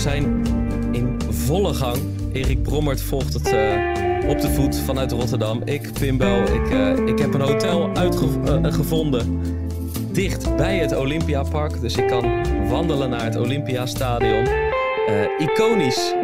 [0.00, 0.42] Zijn
[0.92, 1.96] in volle gang.
[2.32, 5.62] Erik Brommert volgt het eh, op de voet vanuit Rotterdam.
[5.64, 7.90] Ik, Pimbel, ik, eh, ik heb een hotel
[8.62, 9.40] uitgevonden
[10.12, 11.80] dicht bij het Olympiapark.
[11.80, 14.46] Dus ik kan wandelen naar het Olympiastadion.
[15.06, 16.14] Eh iconisch,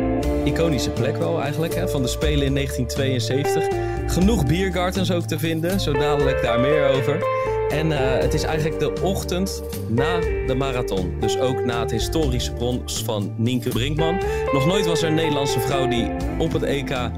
[0.45, 3.69] iconische plek wel eigenlijk, hè, van de Spelen in 1972.
[4.07, 7.19] Genoeg biergardens ook te vinden, zo dadelijk daar meer over.
[7.71, 11.15] En eh, het is eigenlijk de ochtend na de marathon.
[11.21, 14.19] Dus ook na het historische brons van Nienke Brinkman.
[14.53, 17.11] Nog nooit was er een Nederlandse vrouw die op het EK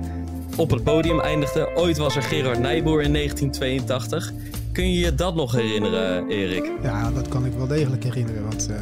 [0.56, 1.70] op het podium eindigde.
[1.74, 4.32] Ooit was er Gerard Nijboer in 1982.
[4.72, 6.70] Kun je je dat nog herinneren, Erik?
[6.82, 8.42] Ja, dat kan ik wel degelijk herinneren.
[8.42, 8.76] Want eh,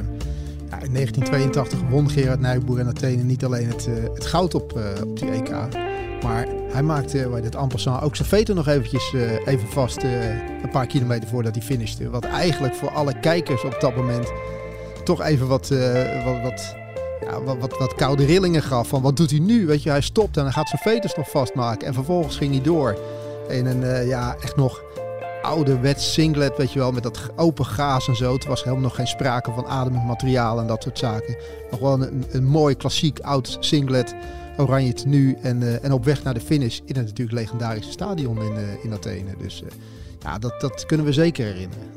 [0.71, 4.81] ja, in 1982 won Gerard Nijboer in Athene niet alleen het, eh, het goud op,
[5.03, 5.51] op die EK.
[6.23, 9.13] Maar hij maakte bij dit passant ook zijn veter nog eventjes
[9.45, 10.03] even vast.
[10.67, 12.11] Een paar kilometer voordat hij finishte.
[12.11, 14.33] Wat eigenlijk voor alle kijkers op dat moment
[15.07, 16.75] toch even wat, eh, wat, wat,
[17.21, 18.89] ja, wat, wat, wat koude rillingen gaf.
[18.89, 19.67] Van wat doet hij nu?
[19.67, 21.87] Weet je, hij stopt en hij gaat zijn veters nog vastmaken.
[21.87, 22.99] En vervolgens ging hij door.
[23.49, 24.83] In een eh, ja, echt nog
[25.43, 28.33] ouderwets singlet, weet je wel, met dat open gaas en zo.
[28.33, 31.37] Het was helemaal nog geen sprake van ademend materiaal en dat soort zaken.
[31.71, 34.15] Nog wel een, een mooi klassiek oud singlet,
[34.57, 38.43] oranje tenue en, eh, en op weg naar de finish in het natuurlijk legendarische stadion
[38.43, 39.35] in, in Athene.
[39.39, 39.63] Dus
[40.19, 41.97] ja, dat, dat kunnen we zeker herinneren.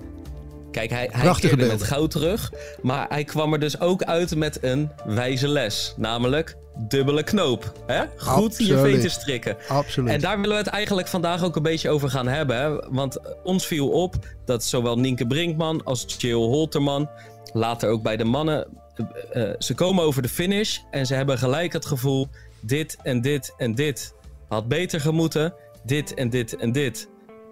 [0.72, 2.52] Kijk, hij, hij keerde met goud terug.
[2.82, 5.94] Maar hij kwam er dus ook uit met een wijze les.
[5.98, 6.58] Namelijk
[6.88, 7.74] dubbele knoop.
[7.88, 8.04] Hè?
[8.18, 9.58] Goed je veters strikken.
[9.68, 10.10] Absoluut.
[10.10, 12.58] En daar willen we het eigenlijk vandaag ook een beetje over gaan hebben.
[12.58, 12.90] Hè?
[12.90, 14.16] Want ons viel op
[14.46, 17.10] dat zowel Nienke Brinkman als Jill Holterman,
[17.54, 21.38] later ook bij de mannen, eh, eh, ze komen over de finish en ze hebben
[21.38, 22.28] gelijk het gevoel:
[22.60, 24.14] dit en dit en dit
[24.48, 25.54] had beter gemoeten.
[25.84, 27.10] Dit en dit en dit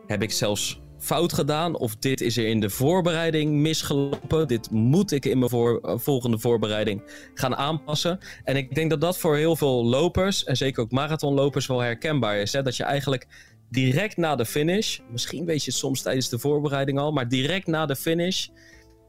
[0.08, 1.78] heb ik zelfs fout gedaan.
[1.78, 4.48] Of dit is er in de voorbereiding misgelopen.
[4.48, 7.02] Dit moet ik in mijn eh, volgende voorbereiding
[7.34, 8.20] gaan aanpassen.
[8.44, 12.38] En ik denk dat dat voor heel veel lopers, en zeker ook marathonlopers, wel herkenbaar
[12.38, 12.54] is.
[12.54, 12.62] Hè?
[12.62, 13.28] Dat je eigenlijk
[13.70, 17.68] direct na de finish, misschien weet je het soms tijdens de voorbereiding al, maar direct
[17.68, 18.48] na de finish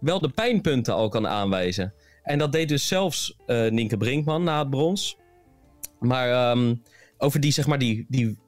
[0.01, 1.95] wel de pijnpunten al kan aanwijzen.
[2.23, 5.17] En dat deed dus zelfs eh Nienke Brinkman na het brons.
[5.99, 6.75] Maar ehm,
[7.19, 8.39] over die, zeg maar, die, die,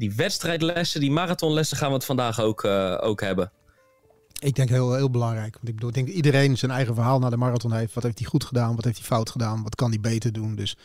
[0.00, 3.52] die wedstrijdlessen, die marathonlessen gaan we het vandaag ook, eh, ook hebben.
[4.38, 5.54] Ik denk heel, heel belangrijk.
[5.54, 7.94] Want ik bedoel, ik denk dat iedereen zijn eigen verhaal naar de marathon heeft.
[7.94, 8.76] Wat heeft hij goed gedaan?
[8.76, 9.62] Wat heeft hij fout gedaan?
[9.62, 10.54] Wat kan hij beter doen?
[10.54, 10.76] Dus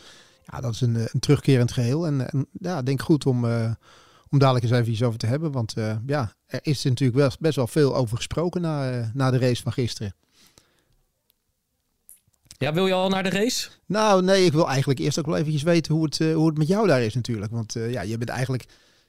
[0.44, 2.06] ja, dat is een, eh, een terugkerend geheel.
[2.06, 3.70] En, en ja, ik denk goed om, eh,
[4.30, 5.52] om dadelijk eens even iets over te hebben.
[5.52, 5.74] Want
[6.06, 9.72] ja, er is natuurlijk wel, best wel veel over gesproken na, na de race van
[9.72, 10.14] gisteren.
[12.58, 13.68] Ja, wil je al naar de race?
[13.86, 16.68] Nou, nee, ik wil eigenlijk eerst ook wel eventjes weten hoe het, hoe het met
[16.68, 17.52] jou daar is natuurlijk.
[17.52, 18.66] Want ja, je bent eigenlijk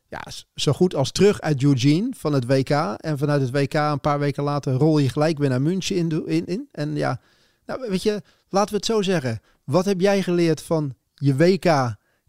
[0.09, 0.23] ja,
[0.55, 2.69] zo goed als terug uit Eugene van het WK.
[2.97, 6.27] En vanuit het WK een paar weken later rol je gelijk weer naar München in.
[6.27, 6.67] in, in.
[6.71, 7.19] En ja,
[7.65, 9.39] nou, weet je, laten we het zo zeggen.
[9.63, 11.65] Wat heb jij geleerd van je WK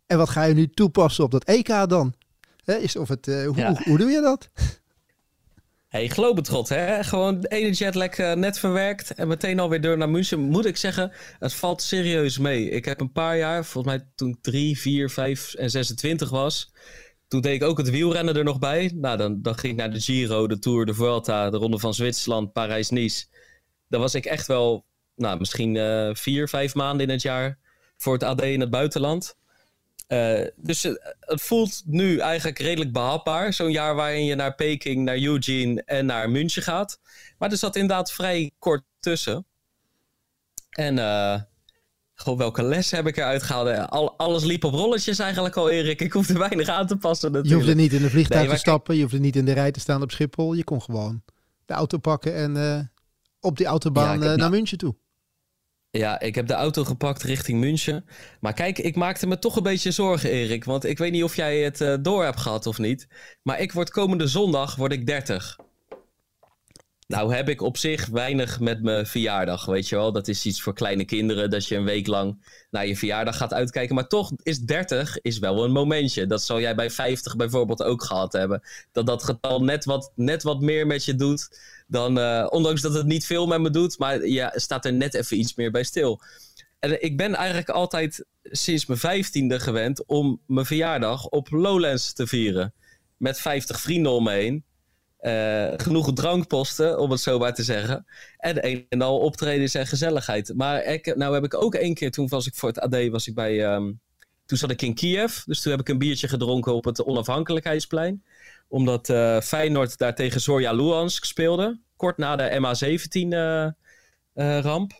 [0.07, 2.15] en wat ga je nu toepassen op dat EK dan?
[2.65, 3.69] Is of het, eh, hoe, Ja.
[3.69, 4.49] hoe, hoe doe je dat?
[5.89, 7.05] Hey, globetrot, hè?
[7.05, 10.41] Gewoon de ene jetlag eh, net verwerkt en meteen alweer door naar München.
[10.41, 12.71] Moet ik zeggen, het valt serieus mee.
[12.71, 16.73] Ik heb een paar jaar, volgens mij toen ik 3, 4, 5 en 26 was...
[17.29, 18.93] Toen deed ik ook het wielrennen er nog bij.
[18.95, 21.95] Nou, dan, dan ging ik naar de Giro, de Tour, de Vuelta, de Ronde van
[21.95, 23.27] Zwitserland, Parijs-Nice.
[23.89, 24.85] Dan was ik echt wel,
[25.15, 27.59] nou, misschien eh, vier, vijf maanden in het jaar
[27.97, 29.37] voor het AD in het buitenland.
[30.07, 33.53] Eh, dus eh, het voelt nu eigenlijk redelijk behapbaar.
[33.53, 37.01] Zo'n jaar waarin je naar Peking, naar Eugene en naar München gaat.
[37.39, 39.47] Maar er zat inderdaad vrij kort tussen.
[40.71, 40.99] En
[42.21, 43.69] gewoon welke les heb ik eruit gehaald?
[43.69, 46.01] Eh, Al, alles liep op rolletjes eigenlijk al, Erik.
[46.01, 47.65] Ik hoefde weinig aan te passen Je natuurlijk.
[47.65, 48.97] hoefde niet in een vliegtuig Nee, te stappen.
[48.97, 50.53] Je hoefde niet in de rij te staan op Schiphol.
[50.53, 51.23] Je kon gewoon
[51.65, 52.81] de auto pakken en eh,
[53.41, 54.97] op die autobaan heb eh, naar München toe.
[55.91, 58.05] Ja, ik heb de auto gepakt richting München.
[58.41, 60.65] Maar kijk, ik maakte me toch een beetje zorgen, Erik.
[60.65, 63.09] Want ik weet niet of jij het door hebt gehad of niet.
[63.43, 65.57] Maar ik word komende zondag word ik 30.
[67.09, 70.13] Nou heb ik op zich weinig met mijn verjaardag, weet je wel.
[70.13, 73.53] Dat is iets voor kleine kinderen, dat je een week lang naar je verjaardag gaat
[73.53, 73.95] uitkijken.
[73.95, 76.27] Maar toch is 30 is wel een momentje.
[76.27, 78.63] Dat zal jij bij 50 bijvoorbeeld ook gehad hebben.
[78.93, 82.19] Dat dat getal net wat, net wat meer met je doet dan...
[82.19, 85.39] Uh, ondanks dat het niet veel met me doet, maar je staat er net even
[85.39, 86.21] iets meer bij stil.
[86.79, 92.27] En ik ben eigenlijk altijd sinds mijn vijftiende gewend om mijn verjaardag op Lowlands te
[92.27, 92.75] vieren.
[93.17, 94.65] Met 50 vrienden om me heen.
[95.21, 98.07] Uh, genoeg drankposten, om het zo maar te zeggen.
[98.37, 100.53] En een en al optredens en gezelligheid.
[100.57, 103.27] Maar ik, nou heb ik ook één keer, toen was ik voor het AD, was
[103.27, 103.75] ik bij...
[103.75, 104.01] Um,
[104.47, 108.25] toen zat ik in Kiev, dus toen heb ik een biertje gedronken op het onafhankelijkheidsplein.
[108.69, 111.81] Omdat uh, Feyenoord daar tegen Zorja Luhansk speelde.
[111.97, 114.93] Kort na de MH17-ramp.
[114.93, 114.99] Uh,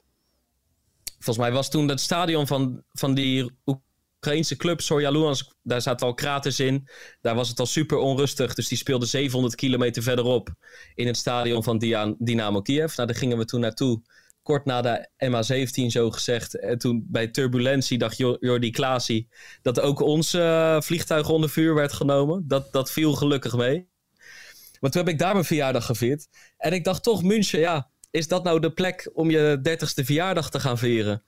[1.19, 3.51] Volgens mij was toen het stadion van, van die
[4.19, 6.89] Oekraïnse club, Sorja Luhansk, daar zaten al kraters in.
[7.21, 8.55] Daar was het al super onrustig.
[8.55, 10.55] Dus die speelde 700 kilometer verderop
[10.95, 11.79] in het stadion van
[12.19, 12.97] Dynamo Kiev.
[12.97, 14.03] Nou, daar gingen we toen naartoe.
[14.43, 16.59] Kort na de MH17 zo gezegd.
[16.59, 19.29] En toen bij turbulentie dacht Jordi Klaasie
[19.63, 22.45] dat ook ons uh, vliegtuig onder vuur werd genomen.
[22.47, 23.89] Dat, dat viel gelukkig mee.
[24.81, 26.27] Maar toen heb ik daar mijn verjaardag gevierd.
[26.57, 30.51] En ik dacht toch, München, ja, is dat nou de plek om je dertigste verjaardag
[30.51, 31.23] te gaan vieren?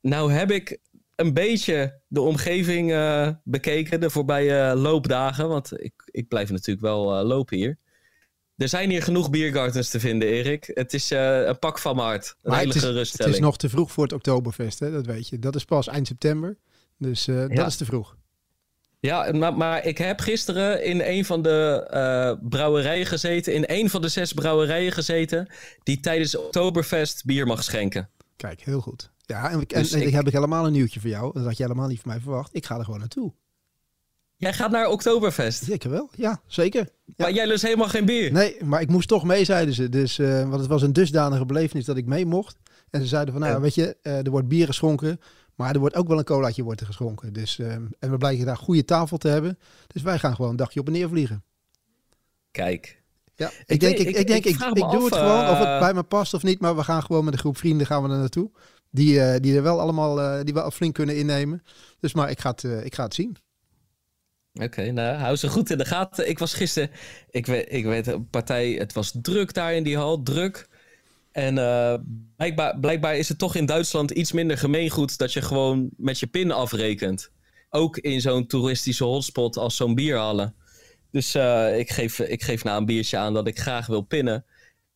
[0.00, 0.78] Nou heb ik
[1.20, 5.48] een beetje de omgeving uh, bekeken, de voorbije loopdagen.
[5.48, 7.78] Want ik, ik blijf natuurlijk wel uh, lopen hier.
[8.56, 10.70] Er zijn hier genoeg biergardens te vinden, Erik.
[10.74, 12.26] Het is uh, een pak van mijn hart.
[12.42, 13.34] Een maar hele het is, geruststelling.
[13.34, 14.90] Het is nog te vroeg voor het Oktoberfest, hè?
[14.90, 15.38] dat weet je.
[15.38, 16.56] Dat is pas eind september.
[16.98, 17.48] Dus ja.
[17.48, 18.16] dat is te vroeg.
[19.00, 21.88] Ja, maar, maar, ik heb gisteren in een van de
[22.40, 25.48] uh, brouwerijen gezeten, in een van de zes brouwerijen gezeten,
[25.82, 28.08] die tijdens Oktoberfest bier mag schenken.
[28.36, 29.10] Kijk, heel goed.
[29.30, 30.12] Ja, en, dus en, ik...
[30.12, 31.32] heb ik helemaal een nieuwtje voor jou.
[31.32, 32.54] Dat had je helemaal niet van mij verwacht.
[32.54, 33.32] Ik ga er gewoon naartoe.
[34.36, 35.64] Jij gaat naar Oktoberfest?
[35.64, 36.88] Zeker wel, ja, zeker.
[37.04, 37.14] Ja.
[37.16, 38.32] Maar jij lust helemaal geen bier?
[38.32, 39.88] Nee, maar ik moest toch mee, zeiden ze.
[39.88, 42.56] Dus, uh, want het was een dusdanige belevenis dat ik mee mocht.
[42.90, 43.60] En ze zeiden van, nou, ja.
[43.60, 45.20] weet je, uh, er wordt bier geschonken.
[45.54, 47.32] Maar er wordt ook wel een colaatje wordt er geschonken.
[47.32, 49.58] Dus, uh, en we blijken daar goede tafel te hebben.
[49.86, 51.44] Dus wij gaan gewoon een dagje op en neer vliegen.
[52.50, 53.02] Kijk.
[53.34, 55.58] Ja, ik, ik denk, ik, ik, ik, denk, ik, ik, doe af, het gewoon, of
[55.58, 56.60] het bij me past of niet.
[56.60, 58.50] Maar we gaan gewoon met een groep vrienden gaan we er naartoe.
[58.90, 61.62] Die, uh, die er wel allemaal, uh, die wel flink kunnen innemen.
[62.00, 63.36] Dus maar ik ga het, uh, ik ga het zien.
[64.52, 66.28] Oké, nou hou ze goed in de gaten.
[66.28, 66.90] Ik was gisteren,
[67.30, 70.68] ik weet, ik weet een partij, het was druk daar in die hal, druk.
[71.32, 71.54] En
[72.80, 76.50] blijkbaar, is het toch in Duitsland iets minder gemeengoed dat je gewoon met je pin
[76.50, 77.30] afrekent.
[77.68, 80.54] Ook in zo'n toeristische hotspot als zo'n bierhallen.
[81.10, 81.34] Dus
[81.76, 84.44] ik, geef, ik geef na een biertje aan dat ik graag wil pinnen.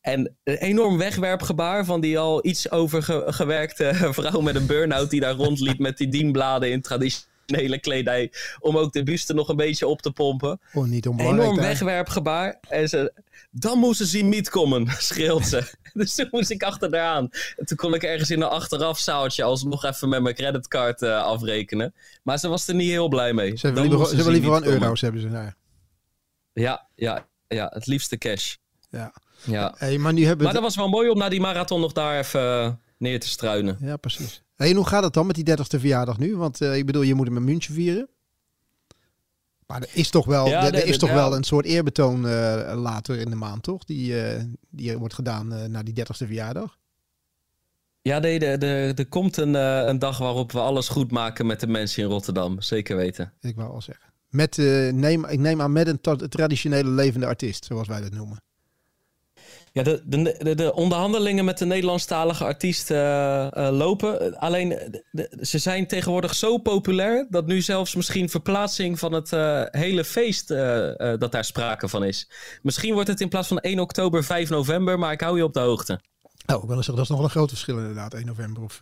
[0.05, 5.33] En een enorm wegwerpgebaar van die al iets overgewerkte vrouw met een burn-out die daar
[5.33, 8.31] rondliep met die dienbladen in traditionele kledij.
[8.59, 10.59] Om ook de buste nog een beetje op te pompen.
[10.73, 12.59] Oh, niet Enorm wegwerpgebaar.
[12.69, 13.13] En ze,
[13.51, 15.63] dan moesten ze niet komen, schreeuwt ze.
[15.93, 17.29] Dus toen moest ik achter aan.
[17.57, 21.93] En toen kon ik ergens in een achterafzaaltje alsnog even met mijn creditcard uh, afrekenen.
[22.23, 23.57] Maar ze was er niet heel blij mee.
[23.57, 25.27] Ze hebben liever, ze liever wel euro's, hebben ze.
[25.27, 25.51] Nou.
[26.53, 28.55] Ja, ja, ja, het liefste cash.
[28.89, 29.13] Ja.
[29.43, 29.73] Ja.
[29.77, 32.19] Hey, maar nu hebben maar dat was wel mooi om na die marathon nog daar
[32.19, 33.77] even neer te struinen.
[33.79, 34.43] Ja, precies.
[34.55, 36.35] Hey, en hoe gaat het dan met die 30ste verjaardag nu?
[36.35, 38.09] Want uh, ik bedoel, je moet hem in München vieren.
[39.67, 41.15] Maar er is toch wel, ja, er, er is toch ja.
[41.15, 43.83] wel een soort eerbetoon uh, later in de maand, toch?
[43.83, 46.77] Die, uh, die wordt gedaan uh, na die 30ste verjaardag.
[48.01, 51.59] Ja, nee, er, er, er komt een, een dag waarop we alles goed maken met
[51.59, 52.61] de mensen in Rotterdam.
[52.61, 53.33] Zeker weten.
[53.41, 54.05] Ik wou al zeggen.
[54.29, 54.57] Met,
[54.93, 58.44] neem, ik neem aan met een traditionele levende artiest, zoals wij dat noemen.
[59.75, 64.39] Ja, de, de, de, onderhandelingen met de Nederlandstalige artiest uh, uh, lopen.
[64.39, 64.69] Alleen,
[65.11, 70.03] de, ze zijn tegenwoordig zo populair dat nu zelfs misschien verplaatsing van het uh, hele
[70.03, 70.47] feest
[70.97, 72.29] dat daar sprake van is.
[72.61, 75.53] Misschien wordt het in plaats van 1 oktober 5 november, maar ik hou je op
[75.53, 75.99] de hoogte.
[76.45, 78.79] Oh, ik wil zeggen, dat is nog wel een groot verschil inderdaad, 1 november of,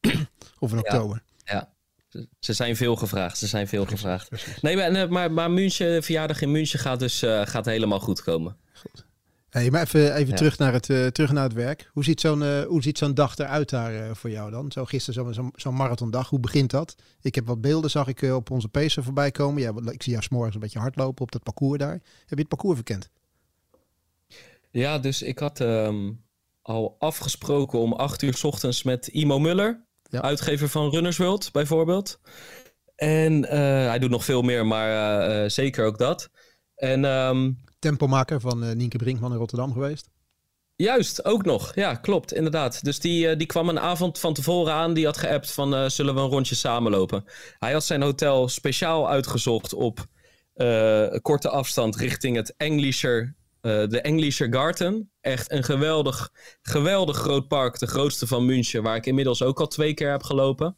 [0.58, 1.22] of in oktober.
[1.44, 1.68] Ja,
[2.10, 2.26] ja.
[2.38, 3.38] Ze zijn veel gevraagd.
[3.38, 4.30] Ze zijn veel gevraagd.
[4.62, 8.56] Nee, maar, maar, maar München, verjaardag in München gaat dus gaat helemaal goed komen.
[8.72, 9.07] Goed.
[9.48, 10.36] Hey, maar even, even ja.
[10.36, 11.90] terug, naar het, uh, terug naar het werk.
[11.92, 14.72] Hoe ziet zo'n uh, hoe ziet zo'n dag eruit daar uh, voor jou dan?
[14.72, 16.28] Zo gisteren zo'n zo, marathondag.
[16.28, 16.94] Hoe begint dat?
[17.20, 19.62] Ik heb wat beelden, zag ik op onze pacer voorbij komen.
[19.62, 21.92] Ja, ik zie jou s'morgens een beetje hardlopen op dat parcours daar.
[21.92, 23.10] Heb je het parcours verkend?
[24.70, 26.24] Ja, dus ik had um,
[26.62, 29.86] al afgesproken om acht uur s ochtends met Imo Muller.
[30.02, 30.22] Ja.
[30.22, 32.20] Uitgever van Runners World bijvoorbeeld.
[32.94, 33.44] En
[33.88, 36.30] hij doet nog veel meer, maar zeker ook dat.
[36.74, 37.04] En...
[37.04, 40.10] Um, tempomaker van uh, Nienke Brinkman in Rotterdam geweest.
[40.76, 41.74] Juist, ook nog.
[41.74, 42.84] Ja, klopt, inderdaad.
[42.84, 44.94] Dus die, uh, die kwam een avond van tevoren aan.
[44.94, 47.24] Die had geappt van, uh, zullen we een rondje samenlopen?
[47.58, 50.06] Hij had zijn hotel speciaal uitgezocht op
[51.22, 55.10] korte afstand richting het Englischer de Englischer Garten.
[55.20, 56.30] Echt een geweldig,
[56.62, 57.78] geweldig groot park.
[57.78, 60.76] De grootste van München, waar ik inmiddels ook al twee keer heb gelopen.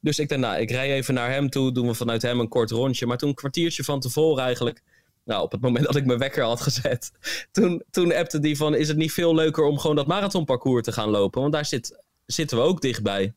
[0.00, 1.72] Dus ik dacht, nou, ik rij even naar hem toe.
[1.72, 3.06] Doen we vanuit hem een kort rondje.
[3.06, 4.82] Maar toen een kwartiertje van tevoren eigenlijk
[5.30, 7.12] nou, op het moment dat ik mijn wekker had gezet,
[7.52, 10.92] toen, toen appte die van: Is het niet veel leuker om gewoon dat marathonparcours te
[10.92, 11.40] gaan lopen?
[11.40, 13.34] Want daar zit, zitten we ook dichtbij.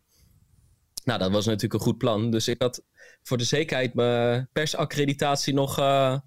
[1.04, 2.32] Nou, dat was natuurlijk een goed plan.
[2.32, 2.84] Dus ik had
[3.24, 6.18] voor de zekerheid mijn persaccreditatie nog uh,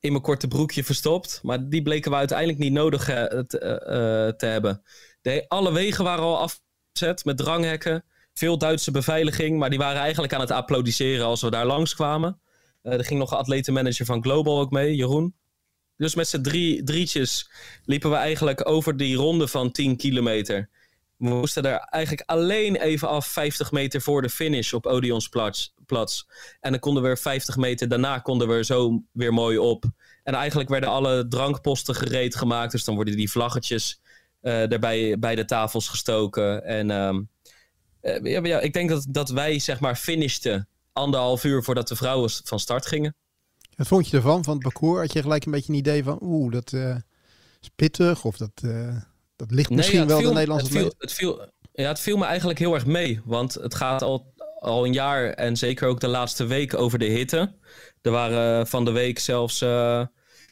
[0.00, 1.40] in mijn korte broekje verstopt.
[1.42, 4.82] Maar die bleken we uiteindelijk niet nodig uh, te, uh, te, hebben.
[5.20, 8.04] De, alle wegen waren al afgezet met dranghekken.
[8.32, 12.40] Veel Duitse beveiliging, maar die waren eigenlijk aan het applaudisseren als we daar langskwamen.
[12.86, 15.34] Uh, er ging nog een atletenmanager van Global ook mee, Jeroen.
[15.96, 17.50] Dus met z'n drie, drietjes
[17.84, 20.68] liepen we eigenlijk over die ronde van 10 kilometer.
[21.16, 25.72] We moesten er eigenlijk alleen even af 50 meter voor de finish op Odeonsplatz.
[26.60, 29.84] En dan konden we er 50 meter daarna konden we zo weer mooi op.
[30.22, 32.72] En eigenlijk werden alle drankposten gereed gemaakt.
[32.72, 34.00] Dus dan worden die vlaggetjes
[34.42, 36.64] uh, erbij bij de tafels gestoken.
[36.64, 37.28] En um,
[38.02, 42.30] uh, ja, ik denk dat, dat wij zeg maar finishten anderhalf uur voordat de vrouwen
[42.44, 43.14] van start gingen.
[43.76, 45.00] Wat vond je ervan, van het parcours?
[45.00, 46.96] Had je gelijk een beetje een idee van, oeh, dat uh,
[47.60, 48.96] is pittig of dat, uh,
[49.36, 52.24] dat ligt misschien wel viel, de Nederlandse het viel, het viel, Ja, het viel me
[52.24, 56.08] eigenlijk heel erg mee, want het gaat al, al een jaar en zeker ook de
[56.08, 57.54] laatste week over de hitte.
[58.02, 60.06] Er waren van de week zelfs uh, eh,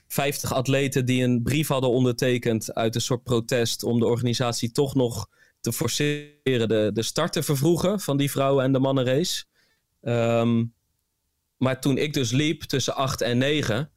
[0.06, 4.94] 50 atleten die een brief hadden ondertekend uit een soort protest om de organisatie toch
[4.94, 5.26] nog
[5.60, 9.44] te forceren de, de start te vervroegen van die vrouwen- en de mannenrace.
[10.04, 10.74] Um,
[11.56, 13.90] maar toen ik dus liep tussen 8 en 9,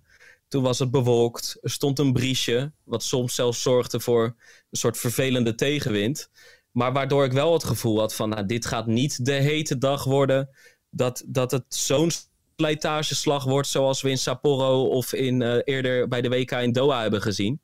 [0.47, 1.57] toen was het bewolkt.
[1.61, 4.23] Er stond een briesje, wat soms zelfs zorgde voor
[4.69, 6.29] een soort vervelende tegenwind.
[6.71, 10.03] Maar waardoor ik wel het gevoel had van, nou, dit gaat niet de hete dag
[10.03, 10.49] worden.
[10.89, 12.11] Dat, dat het zo'n
[12.55, 17.01] slijtageslag wordt zoals we in Sapporo of in, uh, eerder bij de WK in Doha
[17.01, 17.61] hebben gezien.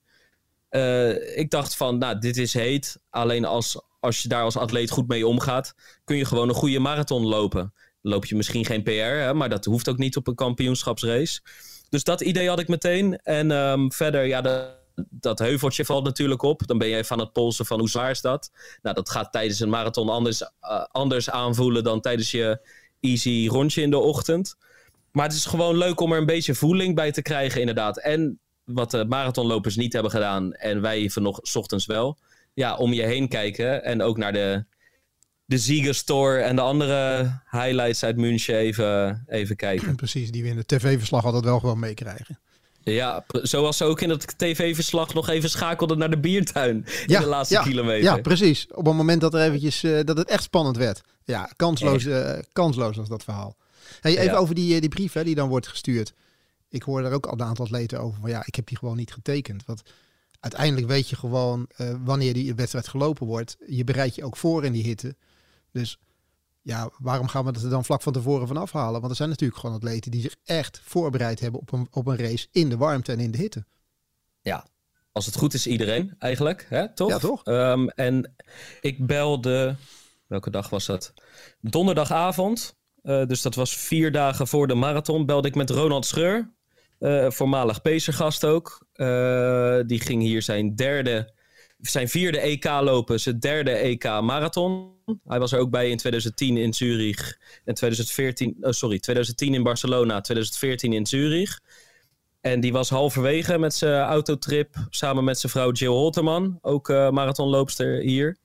[0.70, 3.00] Uh, ik dacht van, nou, dit is heet.
[3.10, 6.80] Alleen als, als je daar als atleet goed mee omgaat, kun je gewoon een goede
[6.80, 7.74] marathon lopen
[8.04, 11.42] loop je misschien geen PR, hè, maar dat hoeft ook niet op een kampioenschapsrace.
[11.90, 13.18] Dus dat idee had ik meteen.
[13.18, 14.42] En um, verder, ja,
[15.10, 16.68] dat heuveltje valt natuurlijk op.
[16.68, 18.52] Dan ben je even aan het polsen van hoe zwaar is dat.
[18.82, 20.50] Nou, dat gaat tijdens een marathon anders, uh,
[20.92, 22.60] anders aanvoelen dan tijdens je
[23.00, 24.56] easy rondje in de ochtend.
[25.12, 27.98] Maar het is gewoon leuk om er een beetje voeling bij te krijgen, inderdaad.
[27.98, 32.18] En wat de marathonlopers niet hebben gedaan en wij vanochtend ochtends wel.
[32.54, 34.66] Ja, om je heen kijken en ook naar de
[35.54, 39.96] de Ziegerstore en de andere highlights uit München even, even kijken.
[40.04, 42.40] Precies, die we in de tv-verslag altijd wel gewoon meekrijgen.
[42.84, 47.26] Ja, zoals ze ook in het tv-verslag nog even schakelden naar de biertuin in de
[47.26, 48.04] laatste kilometer.
[48.04, 48.68] Ja, precies.
[48.72, 51.02] Op het moment dat, er eventjes, uh, dat het echt spannend werd.
[51.24, 53.56] Ja, kansloos, uh, kansloos was dat verhaal.
[54.02, 56.14] Hey, even over die, eh, die brief hè, die dan wordt gestuurd.
[56.70, 58.98] Ik hoor daar ook al een aantal atleten over van ja, ik heb die gewoon
[58.98, 59.66] niet getekend.
[59.66, 59.82] Want
[60.40, 63.58] uiteindelijk weet je gewoon uh, wanneer die wedstrijd gelopen wordt.
[63.68, 65.16] Je bereidt je ook voor in die hitte.
[65.74, 66.00] Dus
[66.62, 69.00] ja, waarom gaan we dat er dan vlak van tevoren van afhalen?
[69.00, 72.18] Want er zijn natuurlijk gewoon atleten die zich echt voorbereid hebben op een, op een
[72.18, 73.66] race in de warmte en in de hitte.
[74.42, 74.66] Ja,
[75.12, 76.94] als het goed is iedereen eigenlijk, hè?
[76.94, 77.10] toch?
[77.10, 77.46] Ja, toch?
[77.46, 78.36] Um, en
[78.82, 79.76] ik belde,
[80.28, 81.14] welke dag was dat?
[81.62, 86.54] Donderdagavond, uh, dus dat was vier dagen voor de marathon, belde ik met Ronald Scheur,
[87.00, 88.88] uh, voormalig Pecergast ook.
[88.96, 91.34] Uh, die ging hier zijn derde
[91.90, 94.92] zijn vierde EK lopen, zijn derde EK marathon.
[95.28, 99.64] Hij was er ook bij in 2010 in Zurich en 2014, oh sorry, 2010 in
[99.64, 101.60] Barcelona, 2014 in Zurich.
[102.42, 107.10] En die was halverwege met zijn autotrip samen met zijn vrouw Jill Holterman, ook uh,
[107.10, 108.38] marathonloopster hier.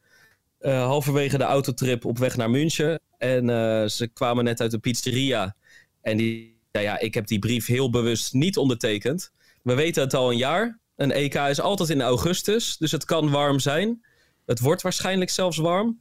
[0.60, 3.00] Uh, halverwege de autotrip op weg naar München.
[3.18, 5.56] En uh, ze kwamen net uit de pizzeria.
[6.00, 9.32] En die, ja, ik heb die brief heel bewust niet ondertekend.
[9.62, 10.78] We weten het al een jaar.
[10.98, 14.04] Een EK is altijd in augustus, dus het kan warm zijn.
[14.46, 16.00] Het wordt waarschijnlijk zelfs warm.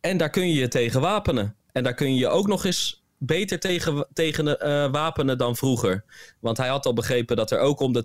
[0.00, 1.56] En daar kun je je tegen wapenen.
[1.72, 6.04] En daar kun je je ook nog eens beter tegen, tegen uh, wapenen dan vroeger.
[6.40, 8.04] Want hij had al begrepen dat er ook om de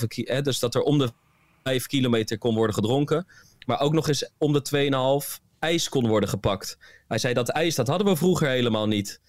[0.00, 1.10] 2,5 kilometer, dus dat er om de
[1.62, 3.26] 5 kilometer kon worden gedronken.
[3.66, 6.78] Maar ook nog eens om de 2,5 ijs kon worden gepakt.
[7.08, 9.20] Hij zei dat ijs, dat hadden we vroeger helemaal niet.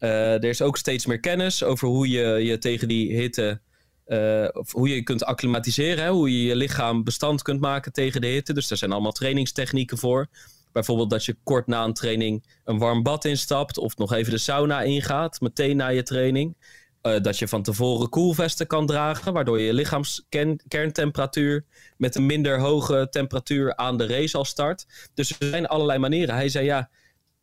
[0.00, 3.60] Uh, er is ook steeds meer kennis over hoe je je tegen die hitte
[4.06, 8.52] uh, hoe je kunt acclimatiseren, hoe je je lichaam bestand kunt maken tegen de hitte.
[8.52, 10.26] Dus daar zijn allemaal trainingstechnieken voor.
[10.72, 14.38] Bijvoorbeeld dat je kort na een training een warm bad instapt of nog even de
[14.38, 16.56] sauna ingaat, meteen na je training.
[17.02, 21.64] Uh, dat je van tevoren koelvesten kan dragen, waardoor je lichaamskerntemperatuur
[21.96, 24.86] met een minder hoge temperatuur aan de race al start.
[25.14, 26.34] Dus er zijn allerlei manieren.
[26.34, 26.90] Hij zei ja,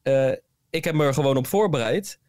[0.03, 0.32] uh,
[0.70, 2.20] ik heb me er gewoon op voorbereid.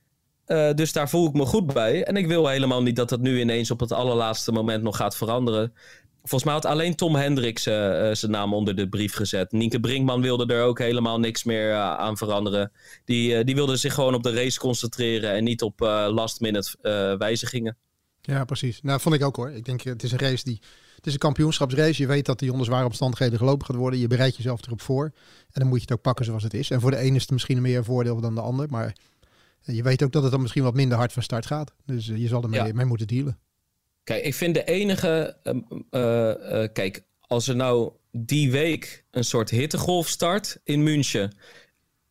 [0.46, 2.04] Uh, dus daar voel ik me goed bij.
[2.04, 5.16] En ik wil helemaal niet dat dat nu ineens op het allerlaatste moment nog gaat
[5.16, 5.72] veranderen.
[6.20, 7.74] volgens mij had alleen Tom Hendricks uh,
[8.12, 9.52] zijn naam onder de brief gezet.
[9.52, 12.72] Nienke Brinkman wilde er ook helemaal niks meer aan veranderen.
[13.04, 16.76] Die, die wilde zich gewoon op de race concentreren en niet op last minute
[17.18, 17.76] wijzigingen.
[18.20, 18.80] Ja, precies.
[18.82, 19.50] Nou, vond ik ook hoor.
[19.50, 20.60] Ik denk, het is een race die
[21.04, 22.02] het is een kampioenschapsrace.
[22.02, 24.00] Je weet dat die onder zware omstandigheden gelopen gaat worden.
[24.00, 25.04] Je bereidt jezelf erop voor.
[25.50, 26.70] En dan moet je het ook pakken zoals het is.
[26.70, 28.66] En voor de ene is het misschien meer een voordeel dan de ander.
[28.70, 28.96] Maar
[29.64, 31.74] je weet ook dat het dan misschien wat minder hard van start gaat.
[31.86, 33.38] Dus eh, je zal ermee mee moeten dealen.
[34.04, 35.36] Kijk, ik vind de enige.
[35.44, 41.36] Uh, kijk, als er nou die week een soort hittegolf start in München.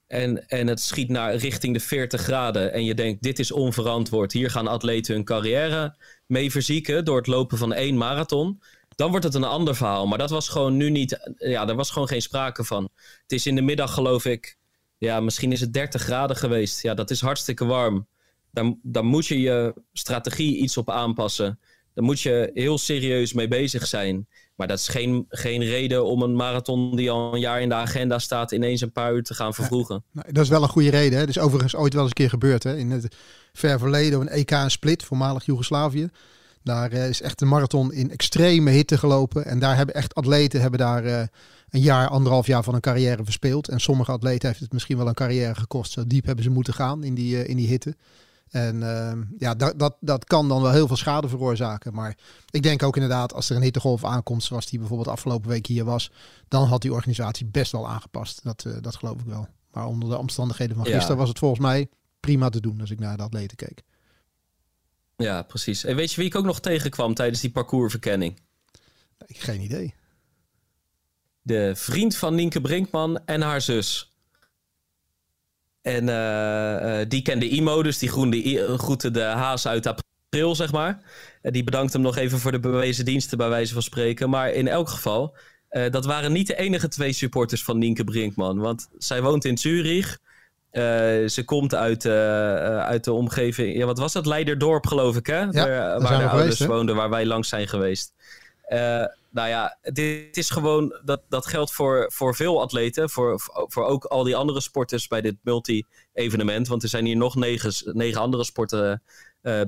[0.07, 2.74] En, en het schiet naar richting de 40 graden.
[2.74, 4.31] En je denkt, dit is onverantwoord.
[4.31, 5.95] Hier gaan atleten hun carrière
[6.25, 8.62] mee verzieken door het lopen van één marathon
[8.95, 10.07] dan wordt het een ander verhaal.
[10.07, 11.33] Maar dat was gewoon nu niet.
[11.38, 12.89] Ja, er was gewoon geen sprake van.
[13.22, 14.57] Het is in de middag, geloof ik.
[15.03, 16.81] Ja, misschien is het 30 graden geweest.
[16.81, 18.07] Ja, dat is hartstikke warm.
[18.51, 21.60] Dan, dan moet je je strategie iets op aanpassen.
[21.93, 24.27] Dan moet je heel serieus mee bezig zijn.
[24.55, 27.75] Maar dat is geen, geen reden om een marathon die al een jaar in de
[27.75, 30.03] agenda staat, ineens een paar uur te gaan vervroegen.
[30.12, 31.19] dat is wel een goede reden.
[31.19, 31.25] Hè?
[31.25, 32.63] Dat is overigens ooit wel eens een keer gebeurd.
[32.63, 32.77] Hè?
[32.77, 33.15] In het
[33.53, 36.10] ver verleden, een EK Split, voormalig Joegoslavië.
[36.63, 39.45] Daar eh, is echt een marathon in extreme hitte gelopen.
[39.45, 41.24] En daar hebben echt atleten hebben daar uh,
[41.73, 43.67] een jaar, anderhalf jaar van een carrière verspeeld.
[43.67, 45.91] En sommige atleten heeft het misschien wel een carrière gekost.
[45.91, 47.95] Zo diep hebben ze moeten gaan in die, uh, in die hitte.
[48.49, 51.93] En ehm, ja, dat, dat, dat kan dan wel heel veel schade veroorzaken.
[51.93, 52.17] Maar
[52.49, 55.85] ik denk ook inderdaad, als er een hittegolf aankomt, zoals die bijvoorbeeld afgelopen week hier
[55.85, 56.11] was,
[56.47, 58.43] dan had die organisatie best wel aangepast.
[58.43, 59.47] Dat, dat geloof ik wel.
[59.71, 61.89] Maar onder de omstandigheden van gisteren was het volgens mij
[62.19, 63.81] prima te doen als ik naar de atleten keek.
[65.17, 65.83] Ja, precies.
[65.83, 68.39] En weet je wie ik ook nog tegenkwam tijdens die parcoursverkenning?
[69.27, 69.93] Geen idee.
[71.45, 74.12] De vriend van Nienke Brinkman en haar zus.
[75.81, 80.71] En uh, uh, die kende Imo, dus die groende, groette de haas uit april, zeg
[80.71, 81.01] maar.
[81.41, 84.29] En die bedankt hem nog even voor de bewezen diensten, bij wijze van spreken.
[84.29, 85.35] Maar in elk geval,
[85.71, 88.59] uh, dat waren niet de enige twee supporters van Nienke Brinkman.
[88.59, 90.19] Want zij woont in Zurich.
[91.27, 93.77] Ze komt uit, uit de omgeving.
[93.77, 94.25] Ja, wat was dat?
[94.25, 95.39] Leiderdorp, geloof ik, hè?
[95.39, 98.13] Ja, waar, waar de ouders woonden, waar wij langs zijn geweest.
[99.33, 100.99] Nou ja, dit is gewoon.
[101.05, 103.09] Dat, dat geldt voor, voor veel atleten.
[103.09, 106.67] Voor, voor ook al die andere sporters bij dit multi-evenement.
[106.67, 109.03] Want er zijn hier nog negen, negen andere sporten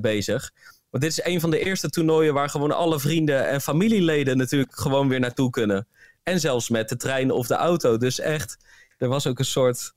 [0.01, 0.51] bezig.
[0.89, 4.75] Want dit is een van de eerste toernooien waar gewoon alle vrienden en familieleden natuurlijk
[4.75, 5.87] gewoon weer naartoe kunnen.
[6.23, 7.97] En zelfs met de trein of de auto.
[7.97, 8.57] Dus echt,
[8.97, 9.93] er was ook een soort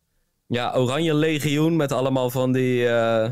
[0.47, 3.29] ja, Oranje Legioen met allemaal van die uh,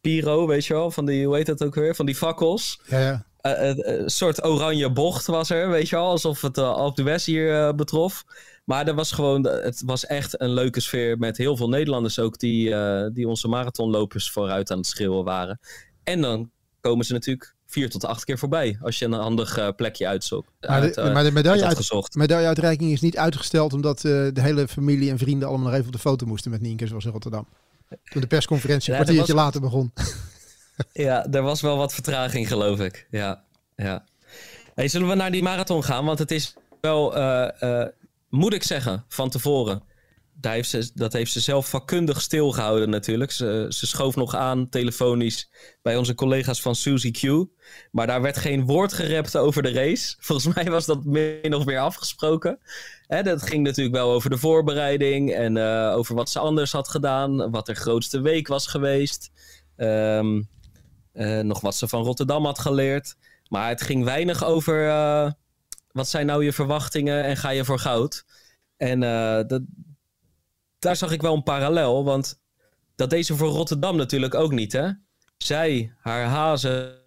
[0.00, 0.90] pyro, weet je wel?
[0.90, 1.94] Van die, hoe heet dat ook weer?
[1.94, 2.80] Van die fakkels.
[2.86, 3.26] Ja, ja.
[3.42, 6.06] Uh, een soort oranje bocht was er, weet je wel?
[6.08, 8.24] Alsof het uh, Alpe d'Huez hier betrof.
[8.64, 12.38] Maar er was gewoon, het was echt een leuke sfeer met heel veel Nederlanders ook
[12.38, 12.74] die,
[13.12, 15.60] die onze marathonlopers vooruit aan het schreeuwen waren.
[16.04, 18.78] En dan komen ze natuurlijk vier tot acht keer voorbij.
[18.82, 20.50] Als je een handig uh, plekje uitzoekt.
[20.60, 24.68] Maar, de, uh, maar de medaille uit, medailleuitreiking is niet uitgesteld omdat uh, de hele
[24.68, 27.46] familie en vrienden allemaal nog even op de foto moesten met Nienke, zoals in Rotterdam.
[28.04, 29.42] Toen de persconferentie een kwartiertje was...
[29.42, 29.92] later begon.
[30.92, 33.06] ja, er was wel wat vertraging, geloof ik.
[33.10, 33.44] Ja,
[33.76, 34.04] ja.
[34.74, 36.04] Hey, zullen we naar die marathon gaan?
[36.04, 37.14] Want het is wel,
[38.28, 39.82] moet ik zeggen, van tevoren
[40.40, 43.30] dat heeft ze zelf vakkundig stilgehouden natuurlijk.
[43.30, 45.50] Ze, ze schoof nog aan telefonisch
[45.82, 47.46] bij onze collega's van Suzy Q.
[47.90, 50.14] Maar daar werd geen woord gerept over de race.
[50.20, 52.58] Volgens mij was dat min of meer afgesproken.
[53.06, 56.88] Hè, dat ging natuurlijk wel over de voorbereiding en uh, over wat ze anders had
[56.88, 57.50] gedaan.
[57.50, 59.30] Wat haar grootste week was geweest.
[59.76, 60.48] Um,
[61.18, 63.16] uh, nog wat ze van Rotterdam had geleerd.
[63.48, 65.30] Maar het ging weinig over uh,
[65.92, 68.24] wat zijn nou je verwachtingen en ga je voor goud.
[68.76, 69.00] En
[69.46, 69.62] dat,
[70.78, 72.40] daar zag ik wel een parallel, want
[72.94, 74.90] dat deed ze voor Rotterdam natuurlijk ook niet, hè?
[75.36, 77.04] Zij, haar hazen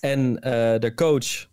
[0.00, 0.34] en
[0.80, 1.46] de coach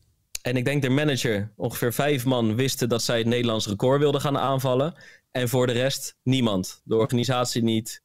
[0.43, 4.21] en ik denk de manager, ongeveer vijf man, wisten dat zij het Nederlands record wilden
[4.21, 4.93] gaan aanvallen.
[5.31, 6.81] En voor de rest niemand.
[6.83, 8.03] De organisatie niet.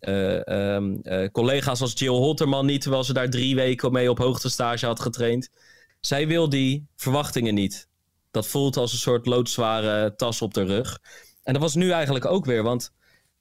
[0.00, 4.18] Uh, uh, um, collega's als Jill Holterman niet, terwijl ze daar drie weken mee op
[4.18, 5.50] hoogtestage had getraind.
[6.00, 7.88] Zij wil die verwachtingen niet.
[8.30, 10.98] Dat voelt als een soort loodzware tas op de rug.
[11.42, 12.92] En dat was nu eigenlijk ook weer, want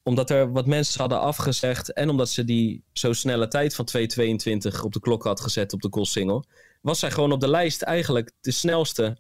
[0.04, 4.80] omdat er wat mensen hadden afgezegd en omdat ze die zo snelle tijd van 2.22
[4.84, 6.44] op de klok had gezet op de Single,
[6.82, 9.18] was zij gewoon op de lijst eigenlijk de snelste